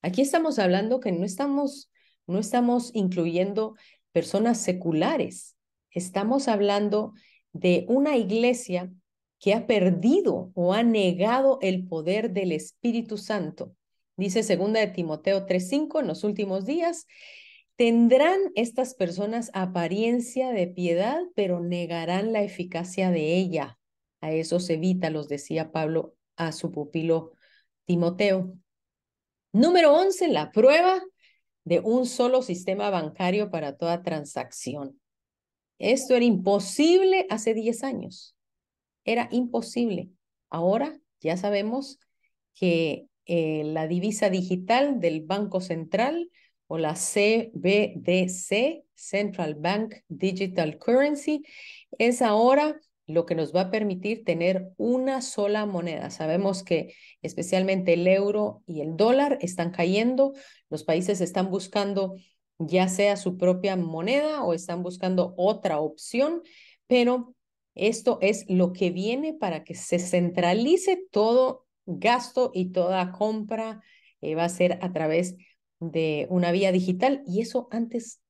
Aquí 0.00 0.22
estamos 0.22 0.58
hablando 0.58 1.00
que 1.00 1.12
no 1.12 1.24
estamos 1.24 1.91
no 2.26 2.38
estamos 2.38 2.90
incluyendo 2.94 3.74
personas 4.12 4.58
seculares, 4.58 5.56
estamos 5.90 6.48
hablando 6.48 7.12
de 7.52 7.84
una 7.88 8.16
iglesia 8.16 8.90
que 9.38 9.54
ha 9.54 9.66
perdido 9.66 10.52
o 10.54 10.72
ha 10.72 10.82
negado 10.82 11.58
el 11.62 11.86
poder 11.86 12.30
del 12.30 12.52
Espíritu 12.52 13.18
Santo. 13.18 13.74
Dice 14.16 14.42
segunda 14.42 14.80
de 14.80 14.88
Timoteo 14.88 15.46
3:5, 15.46 16.00
en 16.00 16.06
los 16.06 16.22
últimos 16.22 16.64
días 16.64 17.06
tendrán 17.76 18.38
estas 18.54 18.94
personas 18.94 19.50
apariencia 19.54 20.50
de 20.52 20.68
piedad, 20.68 21.20
pero 21.34 21.60
negarán 21.60 22.32
la 22.32 22.42
eficacia 22.42 23.10
de 23.10 23.36
ella. 23.36 23.78
A 24.20 24.30
eso 24.30 24.60
se 24.60 24.74
evita, 24.74 25.10
los 25.10 25.28
decía 25.28 25.72
Pablo 25.72 26.14
a 26.36 26.52
su 26.52 26.70
pupilo 26.70 27.32
Timoteo. 27.86 28.54
Número 29.52 29.92
11, 29.94 30.28
la 30.28 30.52
prueba 30.52 31.02
de 31.64 31.80
un 31.80 32.06
solo 32.06 32.42
sistema 32.42 32.90
bancario 32.90 33.50
para 33.50 33.76
toda 33.76 34.02
transacción. 34.02 35.00
Esto 35.78 36.14
era 36.14 36.24
imposible 36.24 37.26
hace 37.30 37.54
10 37.54 37.84
años. 37.84 38.36
Era 39.04 39.28
imposible. 39.32 40.10
Ahora 40.50 40.98
ya 41.20 41.36
sabemos 41.36 41.98
que 42.54 43.06
eh, 43.26 43.62
la 43.64 43.86
divisa 43.86 44.30
digital 44.30 45.00
del 45.00 45.22
Banco 45.22 45.60
Central 45.60 46.30
o 46.66 46.78
la 46.78 46.94
CBDC, 46.94 48.84
Central 48.94 49.54
Bank 49.54 49.94
Digital 50.08 50.78
Currency, 50.78 51.44
es 51.98 52.22
ahora 52.22 52.80
lo 53.12 53.26
que 53.26 53.34
nos 53.34 53.54
va 53.54 53.62
a 53.62 53.70
permitir 53.70 54.24
tener 54.24 54.70
una 54.76 55.22
sola 55.22 55.66
moneda. 55.66 56.10
Sabemos 56.10 56.62
que 56.62 56.94
especialmente 57.22 57.94
el 57.94 58.06
euro 58.06 58.62
y 58.66 58.80
el 58.80 58.96
dólar 58.96 59.38
están 59.40 59.70
cayendo, 59.70 60.32
los 60.70 60.84
países 60.84 61.20
están 61.20 61.50
buscando 61.50 62.14
ya 62.58 62.88
sea 62.88 63.16
su 63.16 63.36
propia 63.36 63.76
moneda 63.76 64.42
o 64.44 64.54
están 64.54 64.82
buscando 64.82 65.34
otra 65.36 65.80
opción, 65.80 66.42
pero 66.86 67.34
esto 67.74 68.18
es 68.20 68.44
lo 68.48 68.72
que 68.72 68.90
viene 68.90 69.34
para 69.34 69.64
que 69.64 69.74
se 69.74 69.98
centralice 69.98 71.04
todo 71.10 71.66
gasto 71.86 72.50
y 72.54 72.70
toda 72.70 73.12
compra 73.12 73.82
eh, 74.20 74.34
va 74.34 74.44
a 74.44 74.48
ser 74.48 74.78
a 74.82 74.92
través 74.92 75.36
de 75.80 76.26
una 76.30 76.52
vía 76.52 76.70
digital 76.70 77.22
y 77.26 77.40
eso 77.40 77.68
antes 77.70 78.20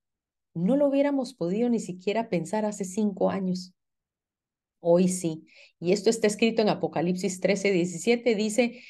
no 0.55 0.77
lo 0.77 0.89
hubiéramos 0.89 1.35
podido 1.35 1.69
ni 1.69 1.81
siquiera 1.81 2.29
pensar 2.29 2.65
hace 2.65 2.85
cinco 2.85 3.31
años. 3.31 3.75
Hoy 4.85 5.09
sí. 5.09 5.47
Y 5.81 5.93
esto 5.93 6.11
está 6.11 6.27
escrito 6.27 6.61
en 6.61 6.69
Apocalipsis 6.69 7.41
13, 7.41 7.71
17. 7.73 8.35
Dice 8.35 8.83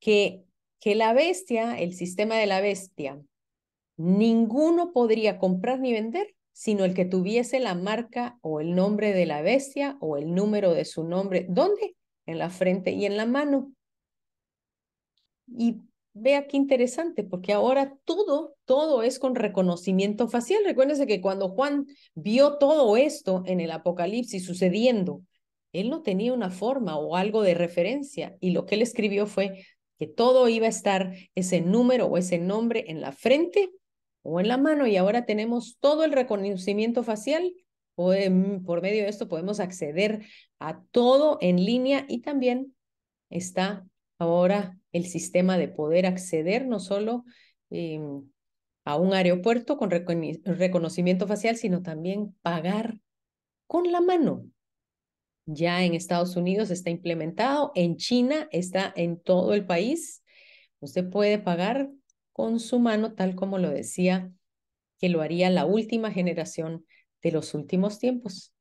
que, 0.00 0.44
que 0.80 0.94
la 0.94 1.12
bestia, 1.12 1.78
el 1.78 1.94
sistema 1.94 2.36
de 2.36 2.46
la 2.46 2.60
bestia, 2.60 3.20
ninguno 3.96 4.92
podría 4.92 5.38
comprar 5.38 5.80
ni 5.80 5.92
vender 5.92 6.34
sino 6.58 6.84
el 6.84 6.92
que 6.92 7.04
tuviese 7.04 7.60
la 7.60 7.76
marca 7.76 8.36
o 8.42 8.58
el 8.58 8.74
nombre 8.74 9.12
de 9.12 9.26
la 9.26 9.42
bestia 9.42 9.96
o 10.00 10.16
el 10.16 10.34
número 10.34 10.74
de 10.74 10.84
su 10.84 11.04
nombre. 11.04 11.46
¿Dónde? 11.48 11.94
En 12.26 12.38
la 12.38 12.50
frente 12.50 12.90
y 12.90 13.04
en 13.04 13.16
la 13.16 13.26
mano. 13.26 13.72
Y 15.46 15.82
vea 16.20 16.46
qué 16.46 16.56
interesante, 16.56 17.24
porque 17.24 17.52
ahora 17.52 17.96
todo, 18.04 18.54
todo 18.64 19.02
es 19.02 19.18
con 19.18 19.34
reconocimiento 19.34 20.28
facial. 20.28 20.62
Recuérdense 20.64 21.06
que 21.06 21.20
cuando 21.20 21.48
Juan 21.48 21.86
vio 22.14 22.58
todo 22.58 22.96
esto 22.96 23.42
en 23.46 23.60
el 23.60 23.70
Apocalipsis 23.70 24.44
sucediendo, 24.44 25.22
él 25.72 25.90
no 25.90 26.02
tenía 26.02 26.32
una 26.32 26.50
forma 26.50 26.96
o 26.98 27.16
algo 27.16 27.42
de 27.42 27.54
referencia 27.54 28.36
y 28.40 28.50
lo 28.50 28.66
que 28.66 28.74
él 28.74 28.82
escribió 28.82 29.26
fue 29.26 29.64
que 29.98 30.06
todo 30.06 30.48
iba 30.48 30.66
a 30.66 30.70
estar 30.70 31.12
ese 31.34 31.60
número 31.60 32.06
o 32.06 32.16
ese 32.16 32.38
nombre 32.38 32.84
en 32.88 33.00
la 33.00 33.12
frente 33.12 33.70
o 34.22 34.40
en 34.40 34.48
la 34.48 34.56
mano 34.56 34.86
y 34.86 34.96
ahora 34.96 35.26
tenemos 35.26 35.76
todo 35.80 36.04
el 36.04 36.12
reconocimiento 36.12 37.02
facial. 37.02 37.52
Por 37.96 38.80
medio 38.80 39.02
de 39.02 39.08
esto 39.08 39.28
podemos 39.28 39.58
acceder 39.58 40.24
a 40.60 40.82
todo 40.92 41.38
en 41.40 41.64
línea 41.64 42.06
y 42.08 42.20
también 42.20 42.74
está 43.28 43.84
ahora 44.18 44.78
el 44.92 45.06
sistema 45.06 45.58
de 45.58 45.68
poder 45.68 46.06
acceder 46.06 46.66
no 46.66 46.80
solo 46.80 47.24
em, 47.70 48.28
a 48.84 48.96
un 48.96 49.12
aeropuerto 49.14 49.76
con 49.76 49.90
reconocimiento 49.90 51.26
facial, 51.26 51.56
sino 51.56 51.82
también 51.82 52.34
pagar 52.42 53.00
con 53.66 53.92
la 53.92 54.00
mano 54.00 54.44
ya 55.50 55.82
en 55.82 55.94
Estados 55.94 56.36
Unidos 56.36 56.70
está 56.70 56.90
implementado, 56.90 57.72
en 57.74 57.96
China 57.96 58.48
está 58.52 58.92
en 58.94 59.18
todo 59.18 59.54
el 59.54 59.64
país. 59.64 60.22
Usted 60.80 61.08
puede 61.08 61.38
pagar 61.38 61.90
con 62.34 62.60
su 62.60 62.78
mano, 62.78 63.14
tal 63.14 63.34
como 63.34 63.56
lo 63.56 63.70
decía 63.70 64.30
que 64.98 65.08
lo 65.08 65.22
haría 65.22 65.48
la 65.48 65.64
última 65.64 66.10
generación 66.10 66.84
de 67.22 67.32
los 67.32 67.54
últimos 67.54 67.98
tiempos. 67.98 68.52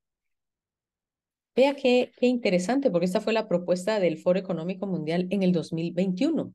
Vea 1.58 1.76
qué, 1.76 2.12
qué 2.20 2.28
interesante, 2.28 2.92
porque 2.92 3.08
esta 3.08 3.20
fue 3.20 3.34
la 3.34 3.48
propuesta 3.48 4.00
del 4.00 4.20
Foro 4.20 4.38
Económico 4.38 4.86
Mundial 4.86 5.26
en 5.32 5.42
el 5.42 5.54
2021. 5.54 6.54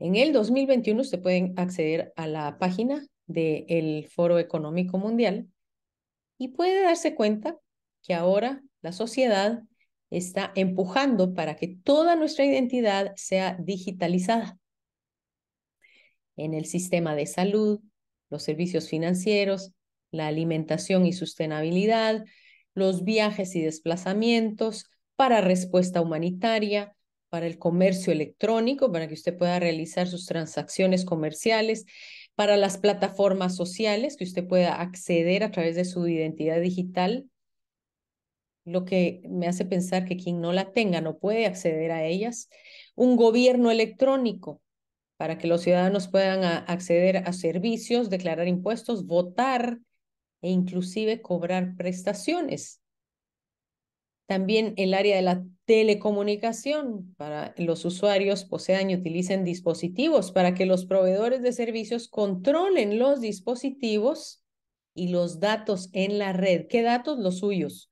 En 0.00 0.16
el 0.16 0.34
2021 0.34 1.00
usted 1.00 1.22
puede 1.22 1.54
acceder 1.56 2.12
a 2.14 2.26
la 2.26 2.58
página 2.58 3.06
del 3.26 4.06
Foro 4.14 4.38
Económico 4.38 4.98
Mundial 4.98 5.48
y 6.36 6.48
puede 6.48 6.82
darse 6.82 7.14
cuenta 7.14 7.56
que 8.02 8.12
ahora 8.12 8.62
la 8.82 8.92
sociedad 8.92 9.62
está 10.10 10.52
empujando 10.56 11.32
para 11.32 11.56
que 11.56 11.68
toda 11.68 12.16
nuestra 12.16 12.44
identidad 12.44 13.14
sea 13.16 13.56
digitalizada. 13.58 14.58
En 16.36 16.52
el 16.52 16.66
sistema 16.66 17.14
de 17.14 17.24
salud, 17.24 17.80
los 18.28 18.42
servicios 18.42 18.90
financieros, 18.90 19.72
la 20.10 20.26
alimentación 20.26 21.06
y 21.06 21.14
sostenibilidad, 21.14 22.26
los 22.76 23.02
viajes 23.02 23.56
y 23.56 23.62
desplazamientos, 23.62 24.88
para 25.16 25.40
respuesta 25.40 26.00
humanitaria, 26.00 26.94
para 27.30 27.46
el 27.46 27.58
comercio 27.58 28.12
electrónico, 28.12 28.92
para 28.92 29.08
que 29.08 29.14
usted 29.14 29.36
pueda 29.36 29.58
realizar 29.58 30.06
sus 30.06 30.26
transacciones 30.26 31.04
comerciales, 31.04 31.86
para 32.36 32.56
las 32.56 32.78
plataformas 32.78 33.56
sociales, 33.56 34.16
que 34.16 34.24
usted 34.24 34.46
pueda 34.46 34.80
acceder 34.80 35.42
a 35.42 35.50
través 35.50 35.74
de 35.74 35.84
su 35.84 36.06
identidad 36.06 36.60
digital 36.60 37.26
lo 38.66 38.84
que 38.84 39.22
me 39.28 39.46
hace 39.46 39.64
pensar 39.64 40.04
que 40.04 40.16
quien 40.16 40.40
no 40.40 40.52
la 40.52 40.72
tenga 40.72 41.00
no 41.00 41.18
puede 41.18 41.46
acceder 41.46 41.92
a 41.92 42.04
ellas. 42.04 42.50
Un 42.94 43.16
gobierno 43.16 43.70
electrónico 43.70 44.60
para 45.16 45.38
que 45.38 45.46
los 45.46 45.62
ciudadanos 45.62 46.08
puedan 46.08 46.44
acceder 46.44 47.18
a 47.18 47.32
servicios, 47.32 48.10
declarar 48.10 48.48
impuestos, 48.48 49.06
votar 49.06 49.78
e 50.42 50.50
inclusive 50.50 51.22
cobrar 51.22 51.76
prestaciones. 51.76 52.80
También 54.26 54.74
el 54.76 54.94
área 54.94 55.16
de 55.16 55.22
la 55.22 55.44
telecomunicación 55.66 57.14
para 57.16 57.54
los 57.56 57.84
usuarios 57.84 58.44
posean 58.44 58.90
y 58.90 58.96
utilicen 58.96 59.44
dispositivos 59.44 60.32
para 60.32 60.54
que 60.54 60.66
los 60.66 60.86
proveedores 60.86 61.42
de 61.42 61.52
servicios 61.52 62.08
controlen 62.08 62.98
los 62.98 63.20
dispositivos 63.20 64.42
y 64.94 65.08
los 65.08 65.38
datos 65.40 65.90
en 65.92 66.18
la 66.18 66.32
red. 66.32 66.66
¿Qué 66.68 66.82
datos? 66.82 67.18
Los 67.18 67.38
suyos 67.38 67.90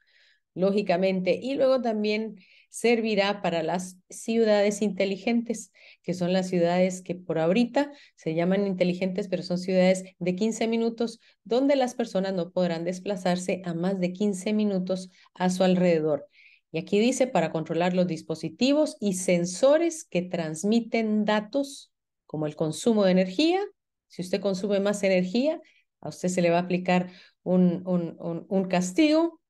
lógicamente, 0.54 1.38
y 1.40 1.54
luego 1.54 1.82
también 1.82 2.36
servirá 2.74 3.40
para 3.40 3.62
las 3.62 3.98
ciudades 4.10 4.82
inteligentes, 4.82 5.70
que 6.02 6.12
son 6.12 6.32
las 6.32 6.48
ciudades 6.48 7.02
que 7.02 7.14
por 7.14 7.38
ahorita 7.38 7.92
se 8.16 8.34
llaman 8.34 8.66
inteligentes, 8.66 9.28
pero 9.28 9.44
son 9.44 9.58
ciudades 9.58 10.02
de 10.18 10.34
15 10.34 10.66
minutos 10.66 11.20
donde 11.44 11.76
las 11.76 11.94
personas 11.94 12.34
no 12.34 12.50
podrán 12.50 12.82
desplazarse 12.82 13.62
a 13.64 13.74
más 13.74 14.00
de 14.00 14.12
15 14.12 14.52
minutos 14.54 15.10
a 15.34 15.50
su 15.50 15.62
alrededor. 15.62 16.26
Y 16.72 16.78
aquí 16.78 16.98
dice 16.98 17.28
para 17.28 17.52
controlar 17.52 17.94
los 17.94 18.08
dispositivos 18.08 18.96
y 18.98 19.12
sensores 19.12 20.04
que 20.04 20.22
transmiten 20.22 21.24
datos 21.24 21.92
como 22.26 22.48
el 22.48 22.56
consumo 22.56 23.04
de 23.04 23.12
energía. 23.12 23.60
Si 24.08 24.20
usted 24.20 24.40
consume 24.40 24.80
más 24.80 25.04
energía, 25.04 25.62
a 26.00 26.08
usted 26.08 26.28
se 26.28 26.42
le 26.42 26.50
va 26.50 26.56
a 26.56 26.62
aplicar 26.62 27.12
un, 27.44 27.86
un, 27.86 28.16
un 28.48 28.64
castigo 28.64 29.40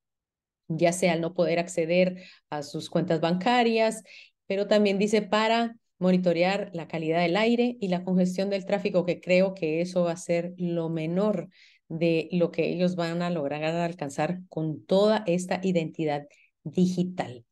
ya 0.78 0.92
sea 0.92 1.12
al 1.12 1.20
no 1.20 1.34
poder 1.34 1.58
acceder 1.58 2.22
a 2.50 2.62
sus 2.62 2.90
cuentas 2.90 3.20
bancarias, 3.20 4.02
pero 4.46 4.66
también 4.66 4.98
dice 4.98 5.22
para 5.22 5.76
monitorear 5.98 6.70
la 6.74 6.88
calidad 6.88 7.20
del 7.20 7.36
aire 7.36 7.76
y 7.80 7.88
la 7.88 8.04
congestión 8.04 8.50
del 8.50 8.66
tráfico, 8.66 9.04
que 9.04 9.20
creo 9.20 9.54
que 9.54 9.80
eso 9.80 10.04
va 10.04 10.12
a 10.12 10.16
ser 10.16 10.54
lo 10.58 10.88
menor 10.88 11.48
de 11.88 12.28
lo 12.32 12.50
que 12.50 12.68
ellos 12.68 12.96
van 12.96 13.22
a 13.22 13.30
lograr 13.30 13.64
alcanzar 13.64 14.40
con 14.48 14.84
toda 14.84 15.22
esta 15.26 15.60
identidad 15.62 16.26
digital. 16.62 17.44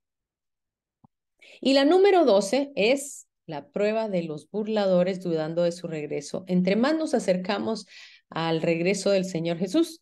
Y 1.61 1.75
la 1.75 1.85
número 1.85 2.25
12 2.25 2.73
es 2.75 3.27
la 3.47 3.69
prueba 3.69 4.09
de 4.09 4.23
los 4.23 4.51
burladores 4.51 5.23
dudando 5.23 5.63
de 5.63 5.73
su 5.73 5.87
regreso. 5.87 6.45
Entre 6.47 6.77
más 6.77 6.97
nos 6.97 7.15
acercamos 7.15 7.87
al 8.31 8.63
regreso 8.63 9.11
del 9.11 9.25
Señor 9.25 9.59
Jesús, 9.59 10.02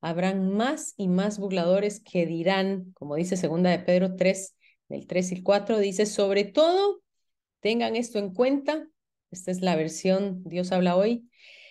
habrán 0.00 0.50
más 0.50 0.94
y 0.96 1.08
más 1.08 1.38
burladores 1.38 2.00
que 2.00 2.26
dirán, 2.26 2.92
como 2.92 3.16
dice 3.16 3.36
segunda 3.36 3.70
de 3.70 3.80
Pedro 3.80 4.16
3, 4.16 4.56
del 4.88 5.06
3 5.06 5.32
y 5.32 5.42
4, 5.42 5.78
dice, 5.78 6.06
sobre 6.06 6.44
todo, 6.44 7.02
tengan 7.60 7.96
esto 7.96 8.18
en 8.18 8.32
cuenta, 8.32 8.88
esta 9.30 9.50
es 9.50 9.60
la 9.60 9.76
versión 9.76 10.42
Dios 10.44 10.72
habla 10.72 10.96
hoy, 10.96 11.28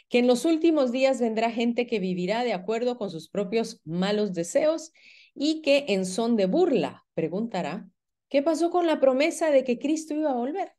que 0.09 0.19
en 0.19 0.27
los 0.27 0.45
últimos 0.45 0.91
días 0.91 1.19
vendrá 1.19 1.51
gente 1.51 1.87
que 1.87 1.99
vivirá 1.99 2.43
de 2.43 2.53
acuerdo 2.53 2.97
con 2.97 3.09
sus 3.09 3.29
propios 3.29 3.81
malos 3.83 4.33
deseos 4.33 4.91
y 5.33 5.61
que 5.61 5.85
en 5.89 6.05
son 6.05 6.35
de 6.35 6.45
burla 6.45 7.05
preguntará, 7.13 7.89
¿qué 8.29 8.41
pasó 8.41 8.69
con 8.69 8.87
la 8.87 8.99
promesa 8.99 9.51
de 9.51 9.63
que 9.63 9.79
Cristo 9.79 10.13
iba 10.13 10.31
a 10.31 10.35
volver? 10.35 10.73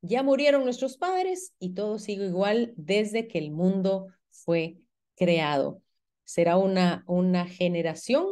Ya 0.00 0.22
murieron 0.22 0.64
nuestros 0.64 0.96
padres 0.96 1.54
y 1.58 1.74
todo 1.74 1.98
sigue 1.98 2.26
igual 2.26 2.74
desde 2.76 3.26
que 3.26 3.38
el 3.38 3.50
mundo 3.50 4.08
fue 4.30 4.78
creado 5.16 5.83
será 6.24 6.56
una, 6.56 7.04
una 7.06 7.46
generación 7.46 8.26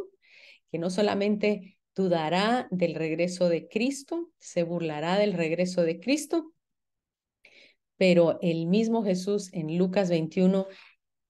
que 0.71 0.79
no 0.79 0.91
solamente 0.91 1.79
dudará 1.95 2.69
del 2.71 2.95
regreso 2.95 3.49
de 3.49 3.69
Cristo, 3.69 4.31
se 4.39 4.63
burlará 4.63 5.19
del 5.19 5.35
regreso 5.35 5.83
de 5.83 6.01
Cristo, 6.01 6.53
pero 7.97 8.39
el 8.41 8.67
mismo 8.67 9.05
Jesús 9.05 9.53
en 9.53 9.79
Lucas 9.79 10.09
21 10.11 10.67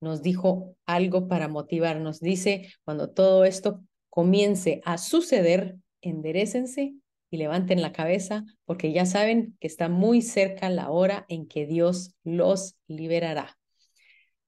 nos 0.00 0.22
dijo 0.22 0.76
algo 0.86 1.28
para 1.28 1.48
motivarnos. 1.48 2.20
Dice, 2.20 2.72
cuando 2.84 3.10
todo 3.10 3.44
esto 3.44 3.82
comience 4.10 4.80
a 4.84 4.98
suceder, 4.98 5.76
enderecense 6.00 6.94
y 7.30 7.36
levanten 7.36 7.80
la 7.80 7.92
cabeza 7.92 8.44
porque 8.64 8.92
ya 8.92 9.06
saben 9.06 9.56
que 9.60 9.66
está 9.66 9.88
muy 9.88 10.22
cerca 10.22 10.68
la 10.70 10.90
hora 10.90 11.24
en 11.28 11.46
que 11.46 11.66
Dios 11.66 12.14
los 12.24 12.76
liberará. 12.86 13.58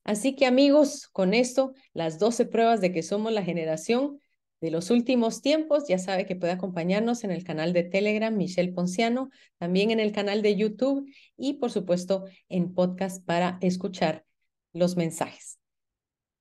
Así 0.04 0.36
que 0.36 0.46
amigos, 0.46 1.08
con 1.08 1.34
esto, 1.34 1.72
las 1.94 2.18
12 2.18 2.46
pruebas 2.46 2.80
de 2.80 2.92
que 2.92 3.02
somos 3.02 3.32
la 3.32 3.42
generación 3.42 4.20
de 4.60 4.70
los 4.70 4.90
últimos 4.90 5.42
tiempos, 5.42 5.88
ya 5.88 5.98
sabe 5.98 6.26
que 6.26 6.36
puede 6.36 6.52
acompañarnos 6.52 7.24
en 7.24 7.30
el 7.30 7.44
canal 7.44 7.72
de 7.72 7.84
Telegram, 7.84 8.34
Michelle 8.34 8.72
Ponciano, 8.72 9.30
también 9.58 9.90
en 9.90 10.00
el 10.00 10.12
canal 10.12 10.42
de 10.42 10.56
YouTube 10.56 11.10
y 11.36 11.54
por 11.54 11.70
supuesto 11.70 12.24
en 12.48 12.74
podcast 12.74 13.24
para 13.24 13.58
escuchar 13.60 14.24
los 14.72 14.96
mensajes. 14.96 15.58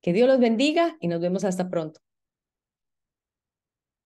Que 0.01 0.13
Dios 0.13 0.27
los 0.27 0.39
bendiga 0.39 0.97
y 0.99 1.07
nos 1.07 1.21
vemos 1.21 1.43
hasta 1.43 1.69
pronto. 1.69 2.01